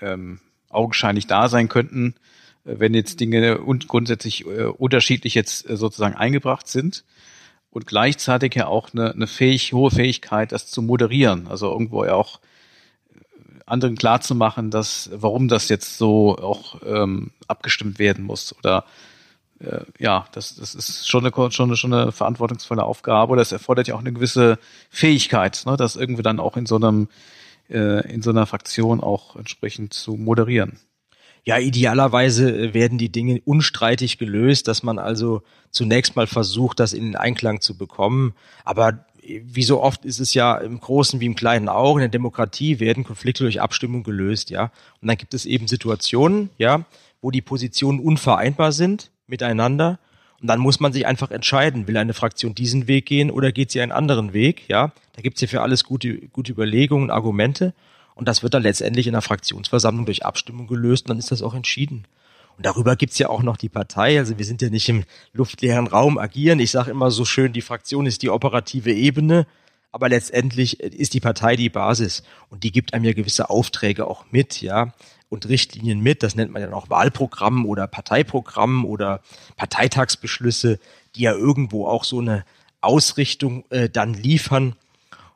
ähm, 0.00 0.40
augenscheinlich 0.68 1.26
da 1.26 1.48
sein 1.48 1.68
könnten 1.68 2.14
wenn 2.64 2.94
jetzt 2.94 3.20
Dinge 3.20 3.58
und 3.58 3.88
grundsätzlich 3.88 4.46
äh, 4.46 4.64
unterschiedlich 4.64 5.34
jetzt 5.34 5.68
äh, 5.68 5.76
sozusagen 5.76 6.14
eingebracht 6.14 6.68
sind 6.68 7.04
und 7.70 7.86
gleichzeitig 7.86 8.54
ja 8.54 8.66
auch 8.66 8.88
eine, 8.92 9.12
eine 9.12 9.26
fähig, 9.26 9.72
hohe 9.72 9.90
Fähigkeit, 9.90 10.52
das 10.52 10.66
zu 10.66 10.82
moderieren. 10.82 11.46
Also 11.48 11.70
irgendwo 11.70 12.04
ja 12.04 12.14
auch 12.14 12.40
äh, 13.14 13.18
anderen 13.66 13.96
klar 13.96 14.20
zu 14.20 14.34
machen, 14.34 14.70
dass 14.70 15.10
warum 15.12 15.48
das 15.48 15.68
jetzt 15.68 15.98
so 15.98 16.36
auch 16.36 16.80
ähm, 16.84 17.30
abgestimmt 17.46 17.98
werden 17.98 18.24
muss 18.24 18.54
oder 18.58 18.84
äh, 19.60 19.84
ja, 19.98 20.26
das, 20.32 20.56
das 20.56 20.74
ist 20.74 21.08
schon 21.08 21.24
eine, 21.24 21.50
schon, 21.52 21.68
eine, 21.68 21.76
schon 21.76 21.92
eine 21.92 22.12
verantwortungsvolle 22.12 22.82
Aufgabe. 22.82 23.36
Das 23.36 23.52
erfordert 23.52 23.88
ja 23.88 23.94
auch 23.94 24.00
eine 24.00 24.12
gewisse 24.12 24.58
Fähigkeit, 24.88 25.62
ne, 25.66 25.76
das 25.76 25.96
irgendwie 25.96 26.22
dann 26.22 26.40
auch 26.40 26.56
in 26.56 26.66
so 26.66 26.76
einem 26.76 27.08
äh, 27.68 28.12
in 28.12 28.22
so 28.22 28.30
einer 28.30 28.46
Fraktion 28.46 29.00
auch 29.00 29.36
entsprechend 29.36 29.94
zu 29.94 30.16
moderieren. 30.16 30.78
Ja, 31.44 31.58
idealerweise 31.58 32.50
äh, 32.50 32.74
werden 32.74 32.98
die 32.98 33.10
Dinge 33.10 33.40
unstreitig 33.44 34.18
gelöst, 34.18 34.68
dass 34.68 34.82
man 34.82 34.98
also 34.98 35.42
zunächst 35.70 36.16
mal 36.16 36.26
versucht, 36.26 36.80
das 36.80 36.92
in 36.92 37.04
den 37.04 37.16
Einklang 37.16 37.60
zu 37.60 37.76
bekommen. 37.76 38.34
Aber 38.64 39.04
äh, 39.22 39.40
wie 39.44 39.62
so 39.62 39.82
oft 39.82 40.04
ist 40.04 40.20
es 40.20 40.34
ja 40.34 40.56
im 40.56 40.80
Großen 40.80 41.20
wie 41.20 41.26
im 41.26 41.34
Kleinen 41.34 41.68
auch, 41.68 41.96
in 41.96 42.00
der 42.00 42.08
Demokratie 42.08 42.80
werden 42.80 43.04
Konflikte 43.04 43.44
durch 43.44 43.60
Abstimmung 43.60 44.02
gelöst, 44.02 44.50
ja. 44.50 44.70
Und 45.00 45.08
dann 45.08 45.16
gibt 45.16 45.34
es 45.34 45.46
eben 45.46 45.68
Situationen, 45.68 46.50
ja, 46.58 46.84
wo 47.22 47.30
die 47.30 47.42
Positionen 47.42 48.00
unvereinbar 48.00 48.72
sind 48.72 49.10
miteinander. 49.26 49.98
Und 50.40 50.46
dann 50.46 50.58
muss 50.58 50.80
man 50.80 50.92
sich 50.92 51.06
einfach 51.06 51.30
entscheiden, 51.30 51.86
will 51.86 51.96
eine 51.98 52.14
Fraktion 52.14 52.54
diesen 52.54 52.88
Weg 52.88 53.06
gehen 53.06 53.30
oder 53.30 53.52
geht 53.52 53.70
sie 53.70 53.80
einen 53.80 53.92
anderen 53.92 54.32
Weg, 54.32 54.68
ja. 54.68 54.92
Da 55.14 55.22
gibt's 55.22 55.40
ja 55.40 55.48
für 55.48 55.60
alles 55.62 55.84
gute, 55.84 56.28
gute 56.28 56.52
Überlegungen, 56.52 57.10
Argumente. 57.10 57.74
Und 58.20 58.26
das 58.26 58.42
wird 58.42 58.52
dann 58.52 58.62
letztendlich 58.62 59.06
in 59.06 59.14
der 59.14 59.22
Fraktionsversammlung 59.22 60.04
durch 60.04 60.26
Abstimmung 60.26 60.66
gelöst 60.66 61.06
und 61.06 61.08
dann 61.08 61.18
ist 61.18 61.30
das 61.30 61.40
auch 61.40 61.54
entschieden. 61.54 62.04
Und 62.58 62.66
darüber 62.66 62.94
gibt's 62.94 63.18
ja 63.18 63.30
auch 63.30 63.42
noch 63.42 63.56
die 63.56 63.70
Partei. 63.70 64.18
Also 64.18 64.36
wir 64.36 64.44
sind 64.44 64.60
ja 64.60 64.68
nicht 64.68 64.90
im 64.90 65.04
luftleeren 65.32 65.86
Raum 65.86 66.18
agieren. 66.18 66.60
Ich 66.60 66.70
sage 66.70 66.90
immer 66.90 67.10
so 67.10 67.24
schön, 67.24 67.54
die 67.54 67.62
Fraktion 67.62 68.04
ist 68.04 68.20
die 68.20 68.28
operative 68.28 68.92
Ebene, 68.92 69.46
aber 69.90 70.10
letztendlich 70.10 70.80
ist 70.80 71.14
die 71.14 71.20
Partei 71.20 71.56
die 71.56 71.70
Basis 71.70 72.22
und 72.50 72.62
die 72.62 72.72
gibt 72.72 72.92
einem 72.92 73.06
ja 73.06 73.14
gewisse 73.14 73.48
Aufträge 73.48 74.06
auch 74.06 74.26
mit, 74.30 74.60
ja, 74.60 74.92
und 75.30 75.48
Richtlinien 75.48 76.00
mit. 76.00 76.22
Das 76.22 76.34
nennt 76.34 76.52
man 76.52 76.60
ja 76.60 76.70
auch 76.74 76.90
Wahlprogramm 76.90 77.64
oder 77.64 77.86
Parteiprogramm 77.86 78.84
oder 78.84 79.22
Parteitagsbeschlüsse, 79.56 80.78
die 81.16 81.22
ja 81.22 81.32
irgendwo 81.32 81.86
auch 81.86 82.04
so 82.04 82.18
eine 82.18 82.44
Ausrichtung 82.82 83.64
äh, 83.70 83.88
dann 83.88 84.12
liefern. 84.12 84.76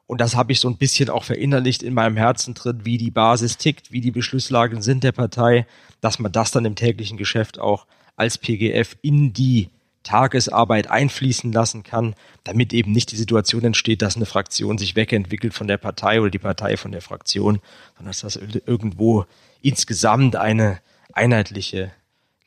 Und 0.06 0.20
das 0.20 0.36
habe 0.36 0.52
ich 0.52 0.60
so 0.60 0.68
ein 0.68 0.76
bisschen 0.76 1.08
auch 1.08 1.24
verinnerlicht 1.24 1.82
in 1.82 1.94
meinem 1.94 2.16
Herzen 2.16 2.54
drin, 2.54 2.80
wie 2.84 2.98
die 2.98 3.10
Basis 3.10 3.56
tickt, 3.56 3.90
wie 3.90 4.00
die 4.00 4.10
Beschlusslagen 4.10 4.82
sind 4.82 5.02
der 5.02 5.12
Partei, 5.12 5.66
dass 6.00 6.18
man 6.18 6.30
das 6.30 6.50
dann 6.50 6.66
im 6.66 6.76
täglichen 6.76 7.16
Geschäft 7.16 7.58
auch 7.58 7.86
als 8.16 8.36
PGF 8.38 8.96
in 9.02 9.32
die 9.32 9.70
Tagesarbeit 10.02 10.90
einfließen 10.90 11.50
lassen 11.50 11.82
kann, 11.82 12.14
damit 12.44 12.74
eben 12.74 12.92
nicht 12.92 13.10
die 13.10 13.16
Situation 13.16 13.64
entsteht, 13.64 14.02
dass 14.02 14.16
eine 14.16 14.26
Fraktion 14.26 14.76
sich 14.76 14.94
wegentwickelt 14.96 15.54
von 15.54 15.66
der 15.66 15.78
Partei 15.78 16.20
oder 16.20 16.30
die 16.30 16.38
Partei 16.38 16.76
von 16.76 16.92
der 16.92 17.00
Fraktion, 17.00 17.60
sondern 17.96 18.10
dass 18.10 18.20
das 18.20 18.36
irgendwo 18.36 19.24
insgesamt 19.62 20.36
eine 20.36 20.80
einheitliche 21.14 21.90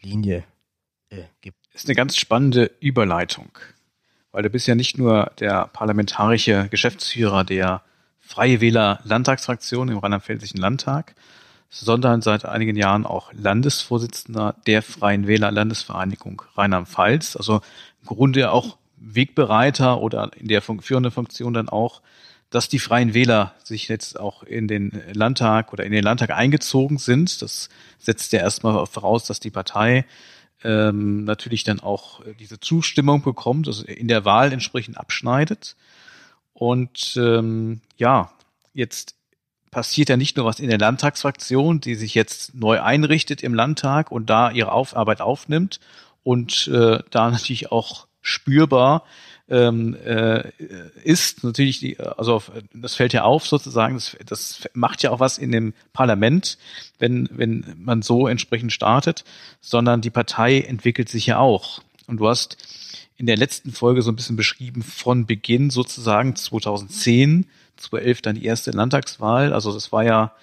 Linie 0.01 0.43
äh, 1.09 1.23
gibt. 1.41 1.57
Das 1.73 1.81
ist 1.81 1.89
eine 1.89 1.95
ganz 1.95 2.15
spannende 2.15 2.71
Überleitung 2.79 3.49
weil 4.37 4.43
du 4.43 4.51
bist 4.51 4.67
ja 4.67 4.75
nicht 4.75 4.99
nur 4.99 5.31
der 5.39 5.65
parlamentarische 5.73 6.67
Geschäftsführer 6.69 7.43
der 7.43 7.81
Freie 8.19 8.61
Wähler 8.61 8.99
Landtagsfraktion 9.03 9.89
im 9.89 9.97
Rheinland-Pfälzischen 9.97 10.59
Landtag, 10.59 11.15
sondern 11.71 12.21
seit 12.21 12.45
einigen 12.45 12.77
Jahren 12.77 13.07
auch 13.07 13.33
Landesvorsitzender 13.33 14.53
der 14.67 14.83
Freien 14.83 15.25
Wähler 15.25 15.49
Landesvereinigung 15.49 16.43
Rheinland-Pfalz, 16.55 17.35
also 17.35 17.61
im 18.03 18.05
Grunde 18.05 18.51
auch 18.51 18.77
Wegbereiter 18.97 20.01
oder 20.01 20.29
in 20.35 20.47
der 20.47 20.61
führenden 20.61 21.11
Funktion 21.11 21.55
dann 21.55 21.67
auch, 21.67 22.03
dass 22.51 22.69
die 22.69 22.77
Freien 22.77 23.15
Wähler 23.15 23.55
sich 23.63 23.87
jetzt 23.87 24.19
auch 24.19 24.43
in 24.43 24.67
den 24.67 25.01
Landtag 25.13 25.73
oder 25.73 25.83
in 25.83 25.91
den 25.91 26.03
Landtag 26.03 26.29
eingezogen 26.29 26.99
sind. 26.99 27.41
Das 27.41 27.69
setzt 27.97 28.33
ja 28.33 28.41
erstmal 28.41 28.85
voraus, 28.85 29.25
dass 29.25 29.39
die 29.39 29.49
Partei 29.49 30.05
ähm, 30.63 31.23
natürlich 31.23 31.63
dann 31.63 31.79
auch 31.79 32.25
äh, 32.25 32.33
diese 32.33 32.59
Zustimmung 32.59 33.21
bekommt, 33.21 33.67
also 33.67 33.85
in 33.85 34.07
der 34.07 34.25
Wahl 34.25 34.51
entsprechend 34.51 34.97
abschneidet. 34.97 35.75
Und 36.53 37.15
ähm, 37.17 37.81
ja, 37.97 38.31
jetzt 38.73 39.15
passiert 39.71 40.09
ja 40.09 40.17
nicht 40.17 40.37
nur 40.37 40.45
was 40.45 40.59
in 40.59 40.69
der 40.69 40.79
Landtagsfraktion, 40.79 41.81
die 41.81 41.95
sich 41.95 42.15
jetzt 42.15 42.55
neu 42.55 42.81
einrichtet 42.81 43.43
im 43.43 43.53
Landtag 43.53 44.11
und 44.11 44.29
da 44.29 44.49
ihre 44.49 44.71
Aufarbeit 44.71 45.21
aufnimmt 45.21 45.79
und 46.23 46.67
äh, 46.67 46.99
da 47.11 47.29
natürlich 47.29 47.71
auch 47.71 48.07
spürbar 48.21 49.03
ähm, 49.49 49.95
äh, 50.05 50.49
ist 51.03 51.43
natürlich 51.43 51.79
die, 51.79 51.99
also 51.99 52.41
das 52.73 52.95
fällt 52.95 53.13
ja 53.13 53.23
auf 53.23 53.47
sozusagen, 53.47 53.95
das, 53.95 54.17
das 54.25 54.67
macht 54.73 55.03
ja 55.03 55.11
auch 55.11 55.19
was 55.19 55.37
in 55.37 55.51
dem 55.51 55.73
Parlament, 55.93 56.57
wenn, 56.99 57.29
wenn 57.31 57.75
man 57.77 58.01
so 58.01 58.27
entsprechend 58.27 58.73
startet, 58.73 59.23
sondern 59.61 60.01
die 60.01 60.09
Partei 60.09 60.61
entwickelt 60.61 61.09
sich 61.09 61.27
ja 61.27 61.39
auch. 61.39 61.81
Und 62.07 62.17
du 62.17 62.27
hast 62.27 62.57
in 63.17 63.25
der 63.25 63.37
letzten 63.37 63.71
Folge 63.71 64.01
so 64.01 64.11
ein 64.11 64.15
bisschen 64.15 64.35
beschrieben 64.35 64.83
von 64.83 65.25
Beginn 65.25 65.69
sozusagen 65.69 66.35
2010, 66.35 67.47
2011 67.77 68.21
dann 68.21 68.35
die 68.35 68.45
erste 68.45 68.71
Landtagswahl. 68.71 69.53
Also 69.53 69.73
das 69.73 69.91
war 69.91 70.03
ja 70.03 70.33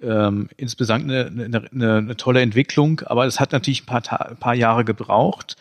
ähm, 0.00 0.48
insgesamt 0.56 1.04
eine, 1.04 1.26
eine, 1.26 1.70
eine, 1.70 1.96
eine 1.96 2.16
tolle 2.16 2.40
Entwicklung, 2.40 3.00
aber 3.00 3.26
es 3.26 3.40
hat 3.40 3.52
natürlich 3.52 3.82
ein 3.82 3.86
paar, 3.86 4.28
ein 4.30 4.36
paar 4.36 4.54
Jahre 4.54 4.84
gebraucht. 4.84 5.56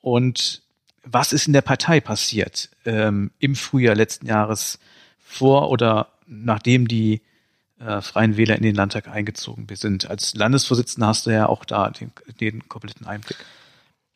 Und 0.00 0.62
was 1.02 1.32
ist 1.32 1.46
in 1.46 1.52
der 1.52 1.62
Partei 1.62 2.00
passiert 2.00 2.70
ähm, 2.84 3.30
im 3.38 3.56
Frühjahr 3.56 3.94
letzten 3.94 4.26
Jahres 4.26 4.78
vor 5.18 5.70
oder 5.70 6.08
nachdem 6.26 6.88
die 6.88 7.22
äh, 7.80 8.00
Freien 8.02 8.36
Wähler 8.36 8.56
in 8.56 8.62
den 8.62 8.74
Landtag 8.74 9.08
eingezogen 9.08 9.66
sind. 9.74 10.10
Als 10.10 10.34
Landesvorsitzender 10.34 11.06
hast 11.06 11.26
du 11.26 11.30
ja 11.30 11.48
auch 11.48 11.64
da 11.64 11.90
den, 11.90 12.12
den 12.40 12.68
kompletten 12.68 13.06
Einblick. 13.06 13.38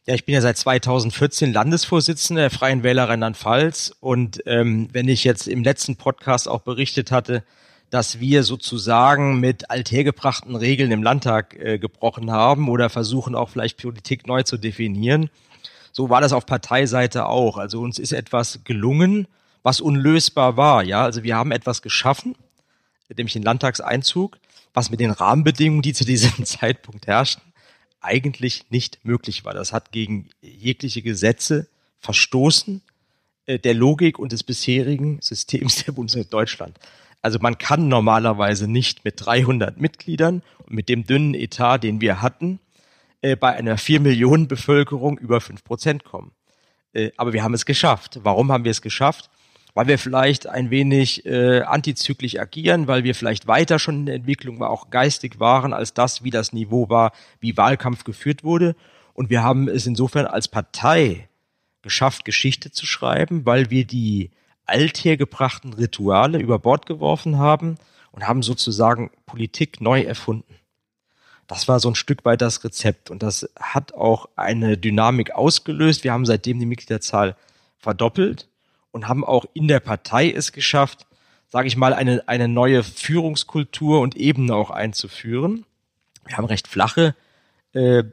Ja, 0.06 0.14
ich 0.14 0.26
bin 0.26 0.34
ja 0.34 0.42
seit 0.42 0.58
2014 0.58 1.52
Landesvorsitzender 1.52 2.42
der 2.42 2.50
Freien 2.50 2.82
Wähler 2.82 3.08
Rheinland-Pfalz 3.08 3.94
und 4.00 4.42
ähm, 4.44 4.88
wenn 4.92 5.08
ich 5.08 5.24
jetzt 5.24 5.48
im 5.48 5.64
letzten 5.64 5.96
Podcast 5.96 6.46
auch 6.46 6.60
berichtet 6.60 7.10
hatte, 7.10 7.42
dass 7.88 8.20
wir 8.20 8.42
sozusagen 8.42 9.40
mit 9.40 9.70
althergebrachten 9.70 10.56
Regeln 10.56 10.90
im 10.90 11.02
Landtag 11.02 11.54
äh, 11.58 11.78
gebrochen 11.78 12.30
haben 12.30 12.68
oder 12.68 12.90
versuchen 12.90 13.34
auch 13.34 13.48
vielleicht 13.48 13.80
Politik 13.80 14.26
neu 14.26 14.42
zu 14.42 14.58
definieren, 14.58 15.30
so 15.94 16.10
war 16.10 16.20
das 16.20 16.32
auf 16.32 16.44
Parteiseite 16.44 17.26
auch. 17.26 17.56
Also 17.56 17.80
uns 17.80 18.00
ist 18.00 18.12
etwas 18.12 18.64
gelungen, 18.64 19.28
was 19.62 19.80
unlösbar 19.80 20.56
war. 20.56 20.82
Ja, 20.82 21.04
also 21.04 21.22
wir 21.22 21.36
haben 21.36 21.52
etwas 21.52 21.82
geschaffen, 21.82 22.34
nämlich 23.16 23.34
den 23.34 23.44
Landtagseinzug, 23.44 24.38
was 24.74 24.90
mit 24.90 24.98
den 24.98 25.12
Rahmenbedingungen, 25.12 25.82
die 25.82 25.92
zu 25.92 26.04
diesem 26.04 26.44
Zeitpunkt 26.44 27.06
herrschten, 27.06 27.52
eigentlich 28.00 28.66
nicht 28.70 29.04
möglich 29.04 29.44
war. 29.44 29.54
Das 29.54 29.72
hat 29.72 29.92
gegen 29.92 30.28
jegliche 30.42 31.00
Gesetze 31.00 31.68
verstoßen 32.00 32.82
äh, 33.46 33.60
der 33.60 33.74
Logik 33.74 34.18
und 34.18 34.32
des 34.32 34.42
bisherigen 34.42 35.20
Systems 35.22 35.84
der 35.84 35.92
Bundesrepublik 35.92 36.30
Deutschland. 36.30 36.76
Also 37.22 37.38
man 37.38 37.56
kann 37.56 37.86
normalerweise 37.86 38.66
nicht 38.66 39.04
mit 39.04 39.24
300 39.24 39.80
Mitgliedern 39.80 40.42
und 40.58 40.72
mit 40.72 40.88
dem 40.88 41.06
dünnen 41.06 41.34
Etat, 41.34 41.78
den 41.78 42.00
wir 42.00 42.20
hatten, 42.20 42.58
äh, 43.24 43.36
bei 43.36 43.54
einer 43.54 43.78
4 43.78 44.00
Millionen 44.00 44.48
Bevölkerung 44.48 45.16
über 45.16 45.40
5 45.40 45.64
Prozent 45.64 46.04
kommen. 46.04 46.32
Äh, 46.92 47.10
aber 47.16 47.32
wir 47.32 47.42
haben 47.42 47.54
es 47.54 47.64
geschafft. 47.64 48.20
Warum 48.22 48.52
haben 48.52 48.64
wir 48.64 48.70
es 48.70 48.82
geschafft? 48.82 49.30
Weil 49.72 49.86
wir 49.86 49.98
vielleicht 49.98 50.46
ein 50.46 50.68
wenig 50.68 51.24
äh, 51.24 51.62
antizyklisch 51.62 52.38
agieren, 52.38 52.86
weil 52.86 53.02
wir 53.02 53.14
vielleicht 53.14 53.46
weiter 53.46 53.78
schon 53.78 54.00
in 54.00 54.06
der 54.06 54.14
Entwicklung 54.16 54.60
war, 54.60 54.68
auch 54.68 54.90
geistig 54.90 55.40
waren, 55.40 55.72
als 55.72 55.94
das, 55.94 56.22
wie 56.22 56.30
das 56.30 56.52
Niveau 56.52 56.90
war, 56.90 57.12
wie 57.40 57.56
Wahlkampf 57.56 58.04
geführt 58.04 58.44
wurde. 58.44 58.76
Und 59.14 59.30
wir 59.30 59.42
haben 59.42 59.68
es 59.68 59.86
insofern 59.86 60.26
als 60.26 60.48
Partei 60.48 61.30
geschafft, 61.80 62.26
Geschichte 62.26 62.72
zu 62.72 62.84
schreiben, 62.84 63.46
weil 63.46 63.70
wir 63.70 63.86
die 63.86 64.32
althergebrachten 64.66 65.72
Rituale 65.72 66.38
über 66.38 66.58
Bord 66.58 66.84
geworfen 66.84 67.38
haben 67.38 67.76
und 68.12 68.28
haben 68.28 68.42
sozusagen 68.42 69.10
Politik 69.24 69.80
neu 69.80 70.02
erfunden. 70.02 70.54
Das 71.46 71.68
war 71.68 71.80
so 71.80 71.90
ein 71.90 71.94
Stück 71.94 72.24
weit 72.24 72.40
das 72.40 72.64
Rezept 72.64 73.10
und 73.10 73.22
das 73.22 73.48
hat 73.58 73.92
auch 73.92 74.28
eine 74.36 74.78
Dynamik 74.78 75.32
ausgelöst. 75.32 76.04
Wir 76.04 76.12
haben 76.12 76.26
seitdem 76.26 76.58
die 76.58 76.66
Mitgliederzahl 76.66 77.36
verdoppelt 77.78 78.48
und 78.92 79.08
haben 79.08 79.24
auch 79.24 79.44
in 79.52 79.68
der 79.68 79.80
Partei 79.80 80.30
es 80.30 80.52
geschafft, 80.52 81.06
sage 81.48 81.68
ich 81.68 81.76
mal, 81.76 81.92
eine, 81.92 82.26
eine 82.28 82.48
neue 82.48 82.82
Führungskultur 82.82 84.00
und 84.00 84.16
Ebene 84.16 84.54
auch 84.54 84.70
einzuführen. 84.70 85.66
Wir 86.26 86.36
haben 86.36 86.46
recht 86.46 86.66
flache 86.66 87.14
äh, 87.74 88.04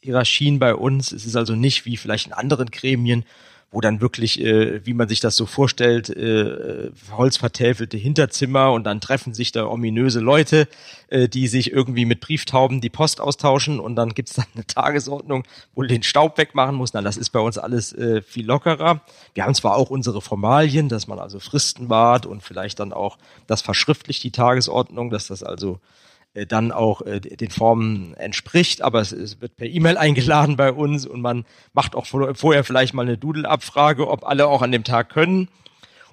Hierarchien 0.00 0.58
bei 0.58 0.74
uns. 0.74 1.12
Es 1.12 1.24
ist 1.24 1.36
also 1.36 1.54
nicht 1.54 1.86
wie 1.86 1.96
vielleicht 1.96 2.26
in 2.26 2.32
anderen 2.32 2.70
Gremien, 2.70 3.24
wo 3.70 3.80
dann 3.80 4.00
wirklich, 4.00 4.40
äh, 4.40 4.86
wie 4.86 4.94
man 4.94 5.08
sich 5.08 5.20
das 5.20 5.36
so 5.36 5.44
vorstellt, 5.44 6.08
äh, 6.08 6.90
holzvertäfelte 7.10 7.96
Hinterzimmer 7.96 8.72
und 8.72 8.84
dann 8.84 9.00
treffen 9.00 9.34
sich 9.34 9.52
da 9.52 9.66
ominöse 9.66 10.20
Leute, 10.20 10.68
äh, 11.08 11.28
die 11.28 11.48
sich 11.48 11.72
irgendwie 11.72 12.04
mit 12.04 12.20
Brieftauben 12.20 12.80
die 12.80 12.90
Post 12.90 13.20
austauschen 13.20 13.80
und 13.80 13.96
dann 13.96 14.10
gibt's 14.10 14.32
dann 14.36 14.46
eine 14.54 14.66
Tagesordnung, 14.66 15.44
wo 15.74 15.82
den 15.82 16.04
Staub 16.04 16.38
wegmachen 16.38 16.76
musst. 16.76 16.94
Na, 16.94 17.02
das 17.02 17.16
ist 17.16 17.30
bei 17.30 17.40
uns 17.40 17.58
alles 17.58 17.92
äh, 17.92 18.22
viel 18.22 18.46
lockerer. 18.46 19.00
Wir 19.34 19.44
haben 19.44 19.54
zwar 19.54 19.76
auch 19.76 19.90
unsere 19.90 20.22
Formalien, 20.22 20.88
dass 20.88 21.08
man 21.08 21.18
also 21.18 21.40
Fristen 21.40 21.90
wahrt 21.90 22.24
und 22.24 22.42
vielleicht 22.42 22.78
dann 22.78 22.92
auch 22.92 23.18
das 23.46 23.62
verschriftlicht, 23.62 24.22
die 24.22 24.30
Tagesordnung, 24.30 25.10
dass 25.10 25.26
das 25.26 25.42
also 25.42 25.80
äh, 26.36 26.46
dann 26.46 26.70
auch 26.70 27.02
äh, 27.02 27.20
den 27.20 27.50
Formen 27.50 28.14
entspricht, 28.14 28.82
aber 28.82 29.00
es, 29.00 29.12
es 29.12 29.40
wird 29.40 29.56
per 29.56 29.66
E-Mail 29.66 29.96
eingeladen 29.98 30.56
bei 30.56 30.72
uns 30.72 31.06
und 31.06 31.20
man 31.20 31.44
macht 31.72 31.96
auch 31.96 32.06
vorher 32.06 32.64
vielleicht 32.64 32.94
mal 32.94 33.02
eine 33.02 33.18
Doodle-Abfrage, 33.18 34.08
ob 34.08 34.24
alle 34.26 34.46
auch 34.46 34.62
an 34.62 34.72
dem 34.72 34.84
Tag 34.84 35.08
können. 35.08 35.48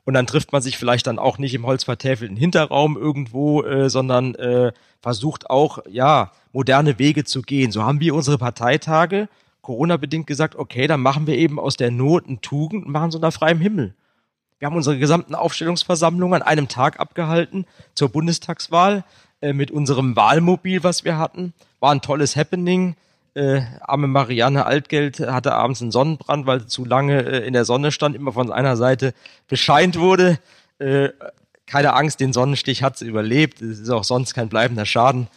Und 0.05 0.15
dann 0.15 0.27
trifft 0.27 0.51
man 0.51 0.61
sich 0.61 0.77
vielleicht 0.77 1.07
dann 1.07 1.17
auch 1.17 1.37
nicht 1.37 1.53
im 1.53 1.65
holzvertäfelten 1.65 2.35
Hinterraum 2.35 2.97
irgendwo, 2.97 3.63
äh, 3.63 3.89
sondern 3.89 4.35
äh, 4.35 4.73
versucht 5.01 5.49
auch, 5.49 5.79
ja, 5.89 6.31
moderne 6.51 6.99
Wege 6.99 7.23
zu 7.23 7.41
gehen. 7.41 7.71
So 7.71 7.83
haben 7.83 7.99
wir 7.99 8.15
unsere 8.15 8.37
Parteitage 8.37 9.29
Corona-bedingt 9.61 10.27
gesagt, 10.27 10.55
okay, 10.55 10.87
dann 10.87 11.01
machen 11.01 11.25
wir 11.25 11.37
eben 11.37 11.57
aus 11.57 11.77
der 11.77 11.89
Not 11.89 12.27
eine 12.27 12.41
Tugend 12.41 12.85
und 12.85 12.91
machen 12.91 13.11
so 13.11 13.19
nach 13.19 13.33
freiem 13.33 13.59
Himmel. 13.59 13.95
Wir 14.59 14.67
haben 14.67 14.75
unsere 14.75 14.97
gesamten 14.97 15.35
Aufstellungsversammlungen 15.35 16.41
an 16.41 16.47
einem 16.47 16.67
Tag 16.67 16.99
abgehalten 16.99 17.65
zur 17.95 18.09
Bundestagswahl. 18.09 19.03
Äh, 19.43 19.51
mit 19.51 19.71
unserem 19.71 20.15
Wahlmobil, 20.15 20.85
was 20.85 21.03
wir 21.03 21.17
hatten. 21.17 21.53
War 21.81 21.91
ein 21.91 22.01
tolles 22.01 22.37
Happening. 22.37 22.95
Äh, 23.33 23.63
arme 23.81 24.07
Marianne 24.07 24.65
Altgeld 24.65 25.19
hatte 25.19 25.53
abends 25.53 25.81
einen 25.81 25.91
Sonnenbrand, 25.91 26.45
weil 26.45 26.61
sie 26.61 26.67
zu 26.67 26.85
lange 26.85 27.23
äh, 27.23 27.45
in 27.45 27.51
der 27.51 27.65
Sonne 27.65 27.91
stand, 27.91 28.15
immer 28.15 28.31
von 28.31 28.53
einer 28.53 28.77
Seite 28.77 29.13
bescheint 29.49 29.99
wurde. 29.99 30.39
Äh, 30.79 31.09
keine 31.65 31.93
Angst, 31.93 32.21
den 32.21 32.31
Sonnenstich 32.31 32.83
hat 32.83 32.97
sie 32.97 33.05
überlebt. 33.05 33.61
Es 33.61 33.79
ist 33.79 33.89
auch 33.89 34.05
sonst 34.05 34.33
kein 34.33 34.47
bleibender 34.47 34.85
Schaden. 34.85 35.27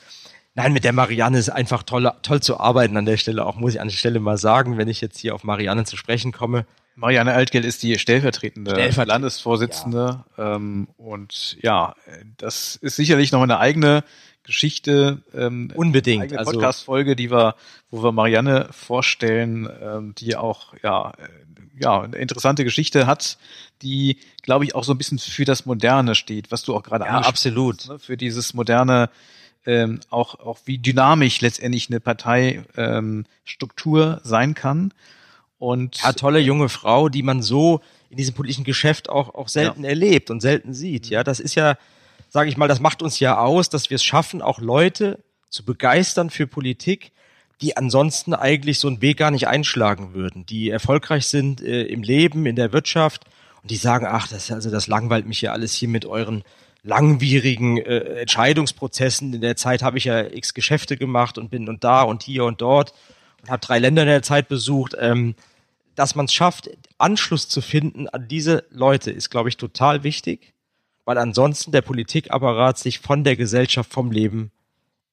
Nein, 0.55 0.73
mit 0.73 0.85
der 0.85 0.93
Marianne 0.93 1.39
ist 1.39 1.49
einfach 1.49 1.83
toll, 1.83 2.09
toll 2.23 2.41
zu 2.41 2.61
arbeiten 2.61 2.97
an 2.97 3.07
der 3.07 3.17
Stelle. 3.17 3.45
Auch 3.45 3.57
muss 3.57 3.75
ich 3.75 3.81
an 3.81 3.89
der 3.89 3.97
Stelle 3.97 4.21
mal 4.21 4.39
sagen, 4.39 4.79
wenn 4.79 4.87
ich 4.87 5.01
jetzt 5.01 5.19
hier 5.19 5.35
auf 5.35 5.43
Marianne 5.43 5.85
zu 5.85 5.97
sprechen 5.97 6.31
komme. 6.31 6.65
Marianne 6.97 7.35
Altgeld 7.35 7.67
ist 7.67 7.83
die 7.83 7.99
stellvertretende 7.99 8.71
Stellvertret 8.71 9.09
Landesvorsitzende. 9.09 10.25
Ja. 10.37 10.57
Ähm, 10.57 10.89
und 10.97 11.59
ja, 11.63 11.95
das 12.39 12.77
ist 12.77 12.97
sicherlich 12.97 13.33
noch 13.33 13.43
eine 13.43 13.59
eigene 13.59 14.03
Geschichte. 14.43 15.19
Ähm, 15.35 15.71
Unbedingt. 15.75 16.33
Eine 16.33 16.39
also 16.39 16.53
Podcast-Folge, 16.53 17.15
die 17.15 17.31
wir, 17.31 17.55
wo 17.91 18.03
wir 18.03 18.13
Marianne 18.13 18.69
vorstellen, 18.71 19.69
ähm, 19.83 20.15
die 20.17 20.37
auch, 20.37 20.73
ja, 20.83 21.13
äh, 21.19 21.29
ja, 21.79 22.01
eine 22.01 22.17
interessante 22.17 22.65
Geschichte 22.65 23.07
hat, 23.07 23.37
die, 23.83 24.17
glaube 24.41 24.65
ich, 24.65 24.75
auch 24.75 24.85
so 24.85 24.95
ein 24.95 24.99
bisschen 24.99 25.19
für 25.19 25.45
das 25.45 25.67
Moderne 25.67 26.15
steht, 26.15 26.51
was 26.51 26.63
du 26.63 26.75
auch 26.75 26.83
gerade 26.83 27.05
ja, 27.05 27.19
absolut. 27.19 27.81
Hast, 27.81 27.91
ne? 27.91 27.99
Für 27.99 28.17
dieses 28.17 28.55
moderne, 28.55 29.11
ähm, 29.67 30.01
auch, 30.09 30.41
auch 30.41 30.61
wie 30.65 30.79
dynamisch 30.79 31.43
letztendlich 31.43 31.91
eine 31.91 32.01
Parteistruktur 32.01 34.13
ähm, 34.15 34.21
sein 34.23 34.55
kann. 34.55 34.95
Und 35.59 36.03
ja, 36.03 36.13
tolle 36.13 36.39
junge 36.39 36.69
Frau, 36.69 37.09
die 37.09 37.23
man 37.23 37.43
so 37.43 37.81
in 38.11 38.17
diesem 38.17 38.35
politischen 38.35 38.65
Geschäft 38.65 39.09
auch, 39.09 39.35
auch 39.35 39.49
selten 39.49 39.85
ja. 39.85 39.91
erlebt 39.91 40.31
und 40.31 40.41
selten 40.41 40.75
sieht. 40.75 41.09
Ja, 41.09 41.25
das 41.25 41.41
ist 41.41 41.55
ja, 41.55 41.77
sage 42.29 42.49
ich 42.49 42.57
mal, 42.57 42.69
das 42.69 42.81
macht 42.81 43.03
uns 43.03 43.19
ja 43.21 43.39
aus, 43.39 43.69
dass 43.69 43.91
wir 43.91 43.97
es 43.97 44.05
schaffen, 44.05 44.43
auch 44.43 44.61
Leute 44.61 45.19
zu 45.49 45.65
begeistern 45.65 46.31
für 46.31 46.47
Politik, 46.47 47.13
die 47.63 47.77
ansonsten 47.77 48.35
eigentlich 48.35 48.79
so 48.79 48.89
einen 48.89 49.01
Weg 49.01 49.17
gar 49.17 49.31
nicht 49.31 49.49
einschlagen 49.49 50.13
würden, 50.13 50.45
die 50.45 50.69
erfolgreich 50.69 51.27
sind 51.27 51.63
äh, 51.63 51.85
im 51.85 52.03
Leben, 52.03 52.45
in 52.45 52.57
der 52.57 52.73
Wirtschaft 52.73 53.25
und 53.63 53.71
die 53.71 53.77
sagen, 53.77 54.07
ach, 54.07 54.29
das 54.29 54.51
also 54.51 54.71
das 54.71 54.89
langweilt 54.89 55.27
mich 55.27 55.41
ja 55.41 55.53
alles 55.53 55.73
hier 55.73 55.89
mit 55.89 56.05
euren 56.05 56.45
langwierigen 56.83 57.79
äh, 57.79 58.21
Entscheidungsprozessen. 58.21 59.33
In 59.33 59.41
der 59.41 59.57
Zeit 59.57 59.83
habe 59.83 59.97
ich 59.97 60.05
ja 60.05 60.21
x 60.21 60.53
Geschäfte 60.53 60.97
gemacht 60.97 61.39
und 61.39 61.51
bin 61.51 61.69
und 61.69 61.83
da 61.83 62.03
und 62.03 62.23
hier 62.23 62.45
und 62.45 62.61
dort 62.61 62.93
habe 63.49 63.65
drei 63.65 63.79
Länder 63.79 64.03
in 64.03 64.09
der 64.09 64.23
Zeit 64.23 64.49
besucht. 64.49 64.95
Ähm, 64.99 65.35
dass 65.97 66.15
man 66.15 66.27
es 66.27 66.33
schafft, 66.33 66.71
Anschluss 66.99 67.49
zu 67.49 67.61
finden 67.61 68.09
an 68.09 68.29
diese 68.29 68.65
Leute, 68.71 69.11
ist, 69.11 69.31
glaube 69.31 69.49
ich, 69.49 69.57
total 69.57 70.05
wichtig, 70.05 70.53
weil 71.05 71.19
ansonsten 71.19 71.73
der 71.73 71.83
Politikapparat 71.83 72.79
sich 72.79 73.01
von 73.01 73.25
der 73.25 73.35
Gesellschaft, 73.35 73.91
vom 73.93 74.13
Leben 74.13 74.53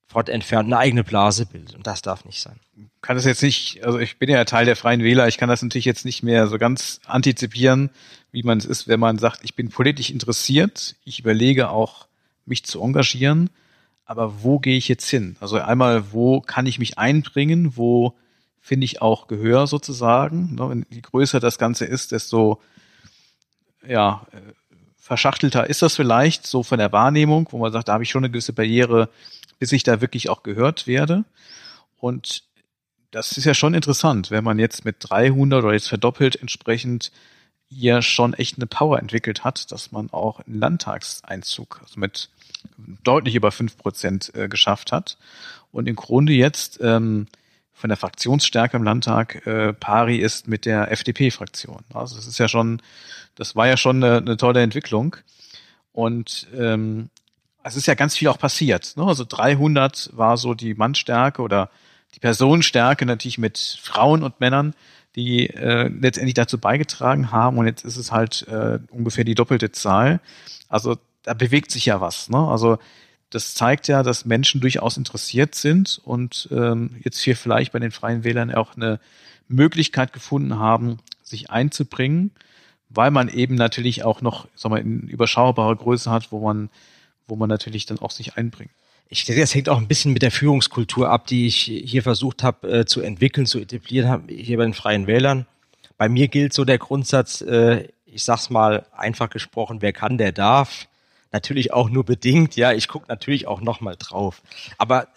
fort 0.06 0.30
entfernt 0.30 0.68
eine 0.68 0.78
eigene 0.78 1.04
Blase 1.04 1.46
bildet. 1.46 1.76
Und 1.76 1.88
das 1.88 2.02
darf 2.02 2.26
nicht 2.26 2.42
sein. 2.42 2.60
Kann 3.02 3.16
das 3.16 3.26
jetzt 3.26 3.42
nicht, 3.42 3.84
also 3.84 3.98
ich 3.98 4.20
bin 4.20 4.30
ja 4.30 4.46
Teil 4.46 4.66
der 4.66 4.76
Freien 4.76 5.02
Wähler, 5.04 5.28
ich 5.28 5.38
kann 5.38 5.50
das 5.50 5.62
natürlich 5.62 5.86
jetzt 5.86 6.06
nicht 6.06 6.22
mehr 6.22 6.48
so 6.48 6.58
ganz 6.58 7.00
antizipieren, 7.06 7.90
wie 8.32 8.44
man 8.44 8.58
es 8.58 8.66
ist, 8.66 8.88
wenn 8.88 9.00
man 9.00 9.18
sagt, 9.18 9.40
ich 9.44 9.56
bin 9.56 9.70
politisch 9.70 10.10
interessiert, 10.10 10.96
ich 11.04 11.20
überlege 11.20 11.70
auch, 11.70 12.08
mich 12.46 12.64
zu 12.66 12.82
engagieren, 12.82 13.50
aber 14.06 14.44
wo 14.44 14.60
gehe 14.60 14.78
ich 14.78 14.88
jetzt 14.88 15.10
hin? 15.10 15.38
Also 15.40 15.58
einmal, 15.58 16.12
wo 16.12 16.42
kann 16.42 16.66
ich 16.66 16.80
mich 16.80 16.98
einbringen, 16.98 17.78
wo 17.78 18.16
finde 18.60 18.86
ich 18.86 19.02
auch 19.02 19.28
Gehör 19.28 19.68
sozusagen. 19.68 20.56
Ne, 20.56 20.86
je 20.90 21.02
größer 21.02 21.40
das 21.40 21.58
Ganze 21.58 21.86
ist, 21.86 22.12
desto 22.12 22.62
ja, 23.86 24.26
äh, 24.32 24.38
verschachtelter 24.98 25.70
ist 25.70 25.82
das 25.82 25.96
vielleicht 25.96 26.48
so 26.48 26.64
von 26.64 26.80
der 26.80 26.94
Wahrnehmung, 26.94 27.48
wo 27.52 27.58
man 27.58 27.74
sagt, 27.74 27.90
da 27.90 27.94
habe 27.94 28.04
ich 28.04 28.10
schon 28.10 28.24
eine 28.24 28.32
gewisse 28.32 28.54
Barriere, 28.54 29.10
bis 29.60 29.74
ich 29.74 29.84
da 29.84 30.00
wirklich 30.00 30.30
auch 30.30 30.44
gehört 30.44 30.88
werde. 30.88 31.26
Und 31.98 32.44
das 33.12 33.34
ist 33.34 33.44
ja 33.44 33.54
schon 33.54 33.74
interessant, 33.74 34.32
wenn 34.32 34.44
man 34.44 34.60
jetzt 34.60 34.86
mit 34.86 34.98
300 35.00 35.64
oder 35.64 35.74
jetzt 35.74 35.90
verdoppelt 35.90 36.38
entsprechend 36.38 37.12
hier 37.76 38.02
schon 38.02 38.34
echt 38.34 38.58
eine 38.58 38.68
Power 38.68 39.00
entwickelt 39.00 39.44
hat, 39.44 39.72
dass 39.72 39.92
man 39.92 40.12
auch 40.12 40.40
einen 40.42 40.60
Landtagseinzug 40.60 41.80
also 41.82 42.00
mit 42.00 42.30
deutlich 43.04 43.36
über 43.36 43.52
fünf 43.52 43.78
Prozent 43.78 44.34
äh, 44.36 44.48
geschafft 44.48 44.92
hat. 44.92 45.18
Und 45.72 45.88
im 45.88 45.96
Grunde 45.96 46.34
jetzt 46.34 46.80
ähm, 46.82 47.28
von 47.74 47.90
der 47.90 47.98
Fraktionsstärke 47.98 48.78
im 48.78 48.84
Landtag 48.84 49.46
äh, 49.46 49.74
pari 49.74 50.18
ist 50.18 50.48
mit 50.48 50.66
der 50.66 50.92
FDP-Fraktion. 50.92 51.84
Also 51.94 52.16
das 52.16 52.28
ist 52.28 52.38
ja 52.38 52.48
schon, 52.48 52.82
das 53.36 53.56
war 53.56 53.68
ja 53.68 53.78
schon 53.78 54.04
eine, 54.04 54.18
eine 54.18 54.38
tolle 54.38 54.62
Entwicklung. 54.62 55.18
Und 55.92 56.48
ähm, 56.56 57.10
es 57.64 57.76
ist 57.76 57.88
ja 57.88 57.96
ganz 57.96 58.16
viel 58.16 58.28
auch 58.28 58.38
passiert. 58.38 58.94
Ne? 58.96 59.04
Also 59.04 59.26
300 59.28 60.12
war 60.14 60.38
so 60.38 60.54
die 60.54 60.76
Mannstärke 60.76 61.42
oder 61.42 61.70
die 62.16 62.20
Personenstärke 62.20 63.06
natürlich 63.06 63.38
mit 63.38 63.58
Frauen 63.82 64.24
und 64.24 64.40
Männern, 64.40 64.76
die 65.16 65.50
äh, 65.50 65.88
letztendlich 65.88 66.34
dazu 66.34 66.58
beigetragen 66.58 67.32
haben. 67.32 67.58
Und 67.58 67.68
jetzt 67.68 67.86
ist 67.86 67.98
es 67.98 68.12
halt 68.12 68.48
äh, 68.48 68.80
ungefähr 68.90 69.24
die 69.24 69.36
doppelte 69.36 69.72
Zahl. 69.72 70.20
Also 70.70 70.98
da 71.24 71.34
bewegt 71.34 71.72
sich 71.72 71.86
ja 71.86 72.02
was. 72.02 72.30
Ne? 72.30 72.38
Also 72.38 72.78
das 73.30 73.56
zeigt 73.56 73.88
ja, 73.88 74.04
dass 74.04 74.26
Menschen 74.26 74.62
durchaus 74.62 74.98
interessiert 74.98 75.56
sind 75.56 76.00
und 76.04 76.48
ähm, 76.52 76.96
jetzt 77.04 77.20
hier 77.20 77.36
vielleicht 77.36 77.72
bei 77.72 77.80
den 77.80 77.92
Freien 77.92 78.24
Wählern 78.24 78.54
auch 78.54 78.76
eine 78.76 79.00
Möglichkeit 79.48 80.14
gefunden 80.14 80.60
haben, 80.60 81.00
sich 81.24 81.50
einzubringen, 81.50 82.32
weil 82.90 83.10
man 83.10 83.30
eben 83.30 83.56
natürlich 83.56 84.04
auch 84.04 84.22
noch, 84.22 84.48
sagen 84.56 84.76
wir, 84.76 84.82
in 84.82 85.08
überschaubarer 85.08 85.76
Größe 85.76 86.12
hat, 86.12 86.32
wo 86.32 86.40
man, 86.42 86.70
wo 87.28 87.36
man 87.36 87.50
natürlich 87.50 87.86
dann 87.86 88.00
auch 88.00 88.12
sich 88.12 88.38
einbringt. 88.38 88.72
Ich 89.10 89.26
denke, 89.26 89.42
das 89.42 89.54
hängt 89.54 89.70
auch 89.70 89.78
ein 89.78 89.88
bisschen 89.88 90.14
mit 90.14 90.22
der 90.22 90.32
Führungskultur 90.32 91.10
ab, 91.10 91.28
die 91.28 91.48
ich 91.48 91.58
hier 91.58 92.02
versucht 92.02 92.42
habe 92.42 92.80
äh, 92.80 92.86
zu 92.86 93.02
entwickeln, 93.02 93.46
zu 93.46 93.60
etablieren 93.60 94.10
habe, 94.10 94.34
hier 94.34 94.58
bei 94.58 94.64
den 94.64 94.74
Freien 94.74 95.08
Wählern. 95.08 95.46
Bei 95.98 96.10
mir 96.10 96.28
gilt 96.28 96.54
so 96.54 96.66
der 96.66 96.80
Grundsatz, 96.80 97.42
äh, 97.42 97.88
ich 98.06 98.24
sag's 98.24 98.50
mal 98.50 98.86
einfach 98.96 99.30
gesprochen, 99.30 99.82
wer 99.82 99.94
kann, 99.94 100.18
der 100.18 100.32
darf. 100.32 100.88
Natürlich 101.32 101.74
auch 101.74 101.90
nur 101.90 102.04
bedingt, 102.04 102.56
ja. 102.56 102.74
Ich 102.74 102.88
gucke 102.88 103.06
natürlich 103.08 103.48
auch 103.48 103.62
nochmal 103.62 103.96
drauf. 103.98 104.42
Aber 104.78 105.08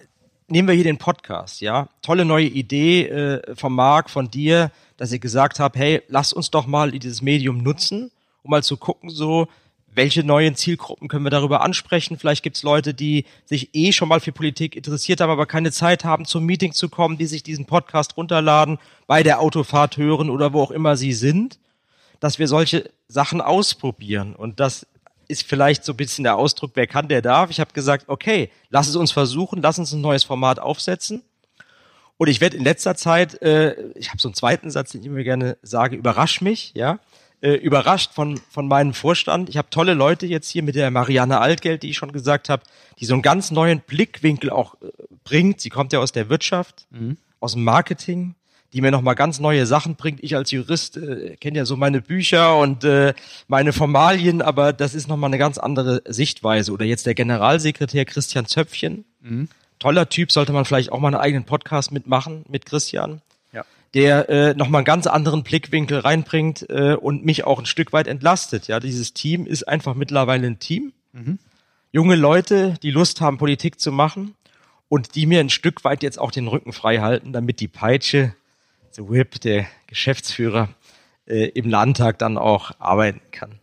nehmen 0.48 0.68
wir 0.68 0.74
hier 0.74 0.84
den 0.84 0.98
Podcast, 0.98 1.60
ja. 1.60 1.88
Tolle 2.02 2.24
neue 2.24 2.46
Idee 2.46 3.06
äh, 3.06 3.54
vom 3.56 3.74
Marc, 3.74 4.10
von 4.10 4.30
dir, 4.30 4.70
dass 4.96 5.12
ihr 5.12 5.18
gesagt 5.18 5.60
habt, 5.60 5.76
hey, 5.76 6.02
lass 6.08 6.32
uns 6.32 6.50
doch 6.50 6.66
mal 6.66 6.90
dieses 6.90 7.22
Medium 7.22 7.62
nutzen, 7.62 8.10
um 8.42 8.50
mal 8.50 8.62
zu 8.62 8.76
gucken, 8.76 9.10
so, 9.10 9.48
welche 9.96 10.22
neuen 10.22 10.54
Zielgruppen 10.54 11.08
können 11.08 11.24
wir 11.24 11.30
darüber 11.30 11.62
ansprechen? 11.62 12.18
Vielleicht 12.18 12.42
gibt's 12.42 12.62
Leute, 12.62 12.94
die 12.94 13.24
sich 13.44 13.70
eh 13.74 13.92
schon 13.92 14.08
mal 14.08 14.20
für 14.20 14.32
Politik 14.32 14.76
interessiert 14.76 15.20
haben, 15.20 15.30
aber 15.30 15.46
keine 15.46 15.72
Zeit 15.72 16.04
haben, 16.04 16.26
zum 16.26 16.44
Meeting 16.44 16.72
zu 16.72 16.88
kommen, 16.88 17.18
die 17.18 17.26
sich 17.26 17.42
diesen 17.42 17.64
Podcast 17.64 18.16
runterladen, 18.16 18.78
bei 19.06 19.22
der 19.22 19.40
Autofahrt 19.40 19.96
hören 19.96 20.30
oder 20.30 20.52
wo 20.52 20.62
auch 20.62 20.70
immer 20.70 20.96
sie 20.96 21.12
sind, 21.12 21.58
dass 22.20 22.38
wir 22.38 22.46
solche 22.46 22.90
Sachen 23.08 23.40
ausprobieren 23.40 24.34
und 24.34 24.60
dass 24.60 24.86
ist 25.28 25.42
vielleicht 25.42 25.84
so 25.84 25.92
ein 25.92 25.96
bisschen 25.96 26.24
der 26.24 26.36
Ausdruck, 26.36 26.72
wer 26.74 26.86
kann, 26.86 27.08
der 27.08 27.22
darf. 27.22 27.50
Ich 27.50 27.58
habe 27.58 27.72
gesagt, 27.72 28.08
okay, 28.08 28.50
lass 28.70 28.86
es 28.86 28.94
uns 28.94 29.10
versuchen, 29.10 29.60
lass 29.60 29.78
uns 29.78 29.92
ein 29.92 30.00
neues 30.00 30.22
Format 30.22 30.60
aufsetzen. 30.60 31.22
Und 32.16 32.28
ich 32.28 32.40
werde 32.40 32.56
in 32.56 32.64
letzter 32.64 32.94
Zeit, 32.94 33.42
äh, 33.42 33.90
ich 33.94 34.08
habe 34.08 34.20
so 34.20 34.28
einen 34.28 34.34
zweiten 34.34 34.70
Satz, 34.70 34.92
den 34.92 35.02
ich 35.02 35.06
immer 35.06 35.22
gerne 35.22 35.58
sage, 35.62 35.96
überrasch 35.96 36.40
mich, 36.40 36.72
ja, 36.74 36.98
äh, 37.46 37.54
überrascht 37.54 38.12
von, 38.12 38.40
von 38.50 38.66
meinem 38.66 38.92
Vorstand. 38.92 39.48
Ich 39.48 39.56
habe 39.56 39.70
tolle 39.70 39.94
Leute 39.94 40.26
jetzt 40.26 40.50
hier 40.50 40.64
mit 40.64 40.74
der 40.74 40.90
Marianne 40.90 41.38
Altgeld, 41.38 41.84
die 41.84 41.90
ich 41.90 41.96
schon 41.96 42.10
gesagt 42.10 42.48
habe, 42.48 42.64
die 42.98 43.04
so 43.04 43.14
einen 43.14 43.22
ganz 43.22 43.52
neuen 43.52 43.80
Blickwinkel 43.80 44.50
auch 44.50 44.74
äh, 44.82 44.88
bringt. 45.22 45.60
Sie 45.60 45.70
kommt 45.70 45.92
ja 45.92 46.00
aus 46.00 46.10
der 46.10 46.28
Wirtschaft, 46.28 46.86
mhm. 46.90 47.18
aus 47.38 47.52
dem 47.52 47.62
Marketing 47.62 48.34
die 48.72 48.80
mir 48.82 48.90
nochmal 48.90 49.14
ganz 49.14 49.38
neue 49.38 49.64
Sachen 49.64 49.94
bringt. 49.94 50.22
Ich 50.22 50.34
als 50.36 50.50
Jurist 50.50 50.96
äh, 50.96 51.36
kenne 51.36 51.58
ja 51.58 51.64
so 51.64 51.76
meine 51.76 52.02
Bücher 52.02 52.58
und 52.58 52.84
äh, 52.84 53.14
meine 53.46 53.72
Formalien, 53.72 54.42
aber 54.42 54.72
das 54.72 54.94
ist 54.94 55.08
nochmal 55.08 55.30
eine 55.30 55.38
ganz 55.38 55.56
andere 55.56 56.02
Sichtweise. 56.04 56.72
Oder 56.72 56.84
jetzt 56.84 57.06
der 57.06 57.14
Generalsekretär 57.14 58.04
Christian 58.04 58.46
Zöpfchen. 58.46 59.04
Mhm. 59.22 59.48
Toller 59.78 60.08
Typ, 60.08 60.32
sollte 60.32 60.52
man 60.52 60.64
vielleicht 60.64 60.90
auch 60.90 60.98
mal 60.98 61.08
einen 61.08 61.22
eigenen 61.22 61.44
Podcast 61.44 61.92
mitmachen 61.92 62.44
mit 62.48 62.66
Christian. 62.66 63.22
Der 63.94 64.28
äh, 64.28 64.54
nochmal 64.54 64.80
einen 64.80 64.84
ganz 64.86 65.06
anderen 65.06 65.42
Blickwinkel 65.42 66.00
reinbringt 66.00 66.68
äh, 66.68 66.94
und 66.94 67.24
mich 67.24 67.44
auch 67.44 67.58
ein 67.58 67.66
Stück 67.66 67.92
weit 67.92 68.08
entlastet. 68.08 68.66
Ja, 68.66 68.80
dieses 68.80 69.14
Team 69.14 69.46
ist 69.46 69.66
einfach 69.66 69.94
mittlerweile 69.94 70.46
ein 70.46 70.58
Team. 70.58 70.92
Mhm. 71.12 71.38
Junge 71.92 72.16
Leute, 72.16 72.74
die 72.82 72.90
Lust 72.90 73.20
haben, 73.20 73.38
Politik 73.38 73.80
zu 73.80 73.92
machen 73.92 74.34
und 74.88 75.14
die 75.14 75.26
mir 75.26 75.40
ein 75.40 75.50
Stück 75.50 75.84
weit 75.84 76.02
jetzt 76.02 76.18
auch 76.18 76.30
den 76.30 76.48
Rücken 76.48 76.72
frei 76.72 76.98
halten, 76.98 77.32
damit 77.32 77.60
die 77.60 77.68
Peitsche 77.68 78.34
The 78.96 79.08
Whip, 79.08 79.40
der 79.42 79.66
Geschäftsführer, 79.86 80.70
äh, 81.26 81.48
im 81.48 81.68
Landtag 81.68 82.18
dann 82.18 82.38
auch 82.38 82.72
arbeiten 82.78 83.20
kann. 83.30 83.60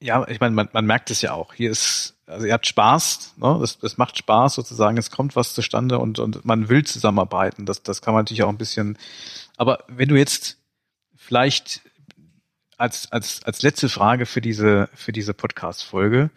Ja, 0.00 0.26
ich 0.28 0.40
meine, 0.40 0.54
man, 0.54 0.68
man 0.72 0.84
merkt 0.84 1.10
es 1.10 1.22
ja 1.22 1.32
auch. 1.32 1.54
Hier 1.54 1.70
ist, 1.70 2.16
also 2.26 2.46
ihr 2.46 2.52
habt 2.52 2.66
Spaß, 2.66 3.34
ne? 3.36 3.58
das, 3.60 3.78
das 3.78 3.98
macht 3.98 4.18
Spaß 4.18 4.54
sozusagen, 4.54 4.98
es 4.98 5.10
kommt 5.10 5.36
was 5.36 5.54
zustande 5.54 5.98
und, 5.98 6.18
und 6.18 6.44
man 6.44 6.68
will 6.68 6.84
zusammenarbeiten. 6.84 7.66
Das, 7.66 7.82
das 7.82 8.02
kann 8.02 8.14
man 8.14 8.22
natürlich 8.22 8.42
auch 8.42 8.48
ein 8.48 8.58
bisschen. 8.58 8.98
Aber 9.56 9.84
wenn 9.88 10.08
du 10.08 10.16
jetzt 10.16 10.58
vielleicht 11.16 11.82
als, 12.76 13.10
als, 13.12 13.42
als 13.44 13.62
letzte 13.62 13.88
Frage 13.88 14.26
für 14.26 14.40
diese, 14.40 14.88
für 14.94 15.12
diese 15.12 15.34
Podcast-Folge, 15.34 16.30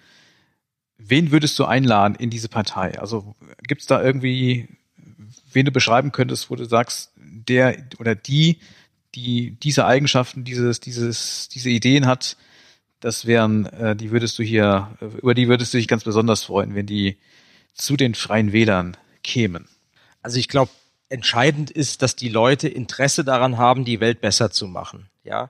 wen 0.98 1.32
würdest 1.32 1.58
du 1.60 1.66
einladen 1.66 2.16
in 2.16 2.30
diese 2.30 2.50
Partei? 2.50 3.00
Also 3.00 3.36
gibt 3.64 3.82
es 3.82 3.88
da 3.88 4.02
irgendwie, 4.02 4.68
wen 5.52 5.66
du 5.66 5.72
beschreiben 5.72 6.12
könntest, 6.12 6.50
wo 6.50 6.56
du 6.56 6.66
sagst, 6.66 7.12
der 7.16 7.78
oder 8.00 8.16
die, 8.16 8.60
die 9.16 9.52
diese 9.52 9.86
Eigenschaften, 9.86 10.44
dieses, 10.44 10.80
dieses, 10.80 11.50
diese 11.50 11.70
Ideen 11.70 12.06
hat, 12.06 12.38
das 13.00 13.26
wären, 13.26 13.66
äh, 13.68 13.96
die 13.96 14.12
würdest 14.12 14.40
du 14.40 14.44
hier, 14.44 14.96
über 15.22 15.34
die 15.34 15.48
würdest 15.48 15.74
du 15.74 15.78
dich 15.78 15.88
ganz 15.88 16.04
besonders 16.04 16.44
freuen, 16.44 16.76
wenn 16.76 16.88
die 16.88 17.18
zu 17.74 17.96
den 17.96 18.16
Freien 18.16 18.54
Wählern 18.54 18.98
kämen. 19.24 19.68
Also 20.22 20.40
ich 20.40 20.48
glaube, 20.48 20.72
entscheidend 21.10 21.72
ist, 21.72 22.02
dass 22.02 22.16
die 22.16 22.30
Leute 22.30 22.68
Interesse 22.68 23.24
daran 23.24 23.58
haben, 23.58 23.86
die 23.86 24.00
Welt 24.00 24.22
besser 24.22 24.52
zu 24.52 24.68
machen. 24.68 25.10
Ja, 25.24 25.50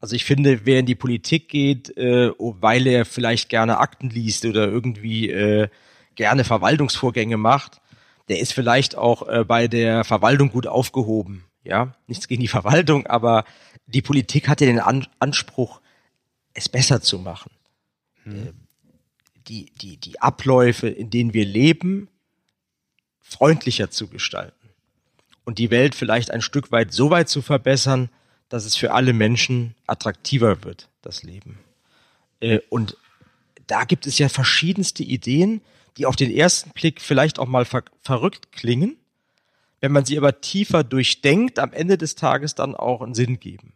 also 0.00 0.14
ich 0.14 0.24
finde, 0.24 0.64
wer 0.64 0.80
in 0.80 0.86
die 0.86 0.94
Politik 0.94 1.48
geht, 1.48 1.96
äh, 1.96 2.30
weil 2.38 2.86
er 2.86 3.04
vielleicht 3.04 3.48
gerne 3.48 3.78
Akten 3.78 4.10
liest 4.10 4.44
oder 4.44 4.68
irgendwie 4.68 5.30
äh, 5.30 5.68
gerne 6.14 6.44
Verwaltungsvorgänge 6.44 7.36
macht, 7.36 7.80
der 8.28 8.38
ist 8.40 8.52
vielleicht 8.52 8.96
auch 8.96 9.26
äh, 9.28 9.44
bei 9.44 9.68
der 9.68 10.04
Verwaltung 10.04 10.50
gut 10.50 10.66
aufgehoben. 10.66 11.44
Ja, 11.64 11.94
nichts 12.06 12.28
gegen 12.28 12.40
die 12.40 12.48
Verwaltung, 12.48 13.06
aber 13.06 13.44
die 13.86 14.02
Politik 14.02 14.48
hat 14.48 14.60
ja 14.60 14.66
den 14.66 14.80
An 14.80 15.06
Anspruch, 15.18 15.80
es 16.54 16.68
besser 16.68 17.02
zu 17.02 17.18
machen. 17.18 17.50
Hm. 18.22 18.54
Die, 19.48 19.72
die, 19.80 19.96
die 19.96 20.20
Abläufe, 20.20 20.88
in 20.88 21.10
denen 21.10 21.34
wir 21.34 21.44
leben, 21.44 22.08
freundlicher 23.20 23.90
zu 23.90 24.08
gestalten. 24.08 24.57
Und 25.48 25.58
die 25.58 25.70
Welt 25.70 25.94
vielleicht 25.94 26.30
ein 26.30 26.42
Stück 26.42 26.72
weit 26.72 26.92
so 26.92 27.08
weit 27.08 27.30
zu 27.30 27.40
verbessern, 27.40 28.10
dass 28.50 28.66
es 28.66 28.76
für 28.76 28.92
alle 28.92 29.14
Menschen 29.14 29.74
attraktiver 29.86 30.62
wird, 30.62 30.90
das 31.00 31.22
Leben. 31.22 31.58
Äh, 32.40 32.58
und 32.68 32.98
da 33.66 33.84
gibt 33.84 34.06
es 34.06 34.18
ja 34.18 34.28
verschiedenste 34.28 35.02
Ideen, 35.02 35.62
die 35.96 36.04
auf 36.04 36.16
den 36.16 36.30
ersten 36.30 36.68
Blick 36.72 37.00
vielleicht 37.00 37.38
auch 37.38 37.46
mal 37.46 37.64
ver 37.64 37.82
verrückt 38.02 38.52
klingen, 38.52 38.98
wenn 39.80 39.90
man 39.90 40.04
sie 40.04 40.18
aber 40.18 40.42
tiefer 40.42 40.84
durchdenkt, 40.84 41.58
am 41.58 41.72
Ende 41.72 41.96
des 41.96 42.14
Tages 42.14 42.54
dann 42.54 42.76
auch 42.76 43.00
einen 43.00 43.14
Sinn 43.14 43.40
geben. 43.40 43.72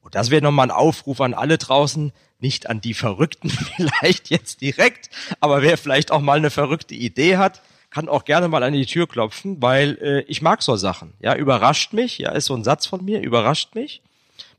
Und 0.00 0.16
das 0.16 0.30
wäre 0.30 0.42
nochmal 0.42 0.66
ein 0.66 0.76
Aufruf 0.76 1.20
an 1.20 1.32
alle 1.32 1.58
draußen, 1.58 2.12
nicht 2.40 2.68
an 2.68 2.80
die 2.80 2.92
Verrückten 2.92 3.50
vielleicht 3.76 4.30
jetzt 4.30 4.62
direkt, 4.62 5.10
aber 5.38 5.62
wer 5.62 5.78
vielleicht 5.78 6.10
auch 6.10 6.20
mal 6.20 6.38
eine 6.38 6.50
verrückte 6.50 6.96
Idee 6.96 7.36
hat, 7.36 7.62
kann 7.94 8.08
auch 8.08 8.24
gerne 8.24 8.48
mal 8.48 8.64
an 8.64 8.72
die 8.72 8.86
Tür 8.86 9.06
klopfen, 9.06 9.62
weil 9.62 9.96
äh, 10.02 10.20
ich 10.22 10.42
mag 10.42 10.62
so 10.62 10.74
Sachen. 10.74 11.14
Ja, 11.20 11.36
überrascht 11.36 11.92
mich, 11.92 12.18
ja, 12.18 12.32
ist 12.32 12.46
so 12.46 12.54
ein 12.56 12.64
Satz 12.64 12.86
von 12.86 13.04
mir, 13.04 13.20
überrascht 13.20 13.76
mich. 13.76 14.02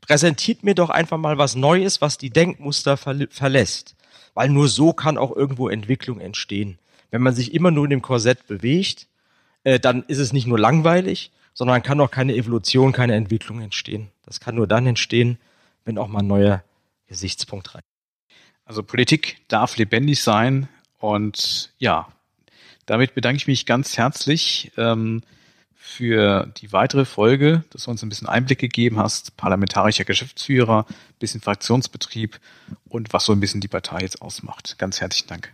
Präsentiert 0.00 0.64
mir 0.64 0.74
doch 0.74 0.88
einfach 0.88 1.18
mal 1.18 1.36
was 1.36 1.54
Neues, 1.54 2.00
was 2.00 2.16
die 2.16 2.30
Denkmuster 2.30 2.96
ver 2.96 3.26
verlässt. 3.28 3.94
Weil 4.32 4.48
nur 4.48 4.68
so 4.68 4.94
kann 4.94 5.18
auch 5.18 5.36
irgendwo 5.36 5.68
Entwicklung 5.68 6.18
entstehen. 6.18 6.78
Wenn 7.10 7.20
man 7.20 7.34
sich 7.34 7.52
immer 7.52 7.70
nur 7.70 7.84
in 7.84 7.90
dem 7.90 8.00
Korsett 8.00 8.46
bewegt, 8.46 9.06
äh, 9.64 9.78
dann 9.78 10.04
ist 10.04 10.18
es 10.18 10.32
nicht 10.32 10.46
nur 10.46 10.58
langweilig, 10.58 11.30
sondern 11.52 11.82
kann 11.82 12.00
auch 12.00 12.10
keine 12.10 12.34
Evolution, 12.34 12.92
keine 12.92 13.16
Entwicklung 13.16 13.60
entstehen. 13.60 14.08
Das 14.24 14.40
kann 14.40 14.54
nur 14.54 14.66
dann 14.66 14.86
entstehen, 14.86 15.36
wenn 15.84 15.98
auch 15.98 16.08
mal 16.08 16.20
ein 16.20 16.26
neuer 16.26 16.64
Gesichtspunkt 17.06 17.74
rein. 17.74 17.82
Also 18.64 18.82
Politik 18.82 19.42
darf 19.48 19.76
lebendig 19.76 20.22
sein 20.22 20.70
und 20.98 21.74
ja, 21.76 22.08
damit 22.86 23.14
bedanke 23.14 23.36
ich 23.36 23.46
mich 23.46 23.66
ganz 23.66 23.96
herzlich 23.96 24.72
ähm, 24.76 25.22
für 25.74 26.50
die 26.56 26.72
weitere 26.72 27.04
Folge, 27.04 27.62
dass 27.70 27.84
du 27.84 27.90
uns 27.90 28.02
ein 28.02 28.08
bisschen 28.08 28.28
Einblick 28.28 28.58
gegeben 28.58 28.98
hast, 28.98 29.36
parlamentarischer 29.36 30.04
Geschäftsführer, 30.04 30.86
bisschen 31.18 31.40
Fraktionsbetrieb 31.40 32.40
und 32.88 33.12
was 33.12 33.24
so 33.24 33.32
ein 33.32 33.40
bisschen 33.40 33.60
die 33.60 33.68
Partei 33.68 34.00
jetzt 34.00 34.22
ausmacht. 34.22 34.78
Ganz 34.78 35.00
herzlichen 35.00 35.28
Dank. 35.28 35.52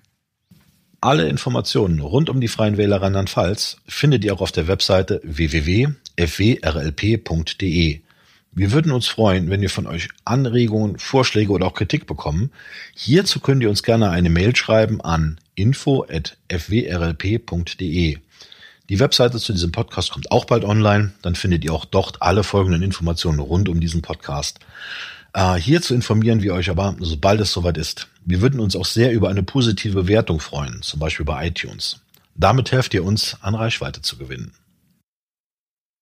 Alle 1.00 1.28
Informationen 1.28 1.98
rund 2.00 2.30
um 2.30 2.40
die 2.40 2.48
Freien 2.48 2.76
Wähler 2.76 3.02
Rheinland-Pfalz 3.02 3.78
findet 3.88 4.24
ihr 4.24 4.32
auch 4.32 4.40
auf 4.40 4.52
der 4.52 4.68
Webseite 4.68 5.20
www.fwrlp.de. 5.24 5.92
Wir 8.54 8.70
würden 8.70 8.92
uns 8.92 9.08
freuen, 9.08 9.48
wenn 9.48 9.62
wir 9.62 9.70
von 9.70 9.86
euch 9.86 10.10
Anregungen, 10.26 10.98
Vorschläge 10.98 11.52
oder 11.52 11.66
auch 11.66 11.72
Kritik 11.72 12.06
bekommen. 12.06 12.50
Hierzu 12.94 13.40
könnt 13.40 13.62
ihr 13.62 13.70
uns 13.70 13.82
gerne 13.82 14.10
eine 14.10 14.28
Mail 14.28 14.54
schreiben 14.54 15.00
an 15.00 15.40
info.fwrlp.de. 15.54 18.18
Die 18.90 19.00
Webseite 19.00 19.38
zu 19.38 19.54
diesem 19.54 19.72
Podcast 19.72 20.10
kommt 20.10 20.30
auch 20.30 20.44
bald 20.44 20.64
online. 20.64 21.12
Dann 21.22 21.34
findet 21.34 21.64
ihr 21.64 21.72
auch 21.72 21.86
dort 21.86 22.20
alle 22.20 22.44
folgenden 22.44 22.82
Informationen 22.82 23.38
rund 23.38 23.70
um 23.70 23.80
diesen 23.80 24.02
Podcast. 24.02 24.60
Äh, 25.32 25.54
hierzu 25.54 25.94
informieren 25.94 26.42
wir 26.42 26.52
euch 26.52 26.68
aber, 26.68 26.94
sobald 27.00 27.40
es 27.40 27.52
soweit 27.52 27.78
ist. 27.78 28.08
Wir 28.26 28.42
würden 28.42 28.60
uns 28.60 28.76
auch 28.76 28.84
sehr 28.84 29.12
über 29.12 29.30
eine 29.30 29.42
positive 29.42 30.02
Bewertung 30.02 30.40
freuen, 30.40 30.82
zum 30.82 31.00
Beispiel 31.00 31.24
bei 31.24 31.46
iTunes. 31.46 32.00
Damit 32.34 32.70
helft 32.70 32.92
ihr 32.92 33.04
uns, 33.04 33.38
an 33.40 33.54
Reichweite 33.54 34.02
zu 34.02 34.18
gewinnen. 34.18 34.52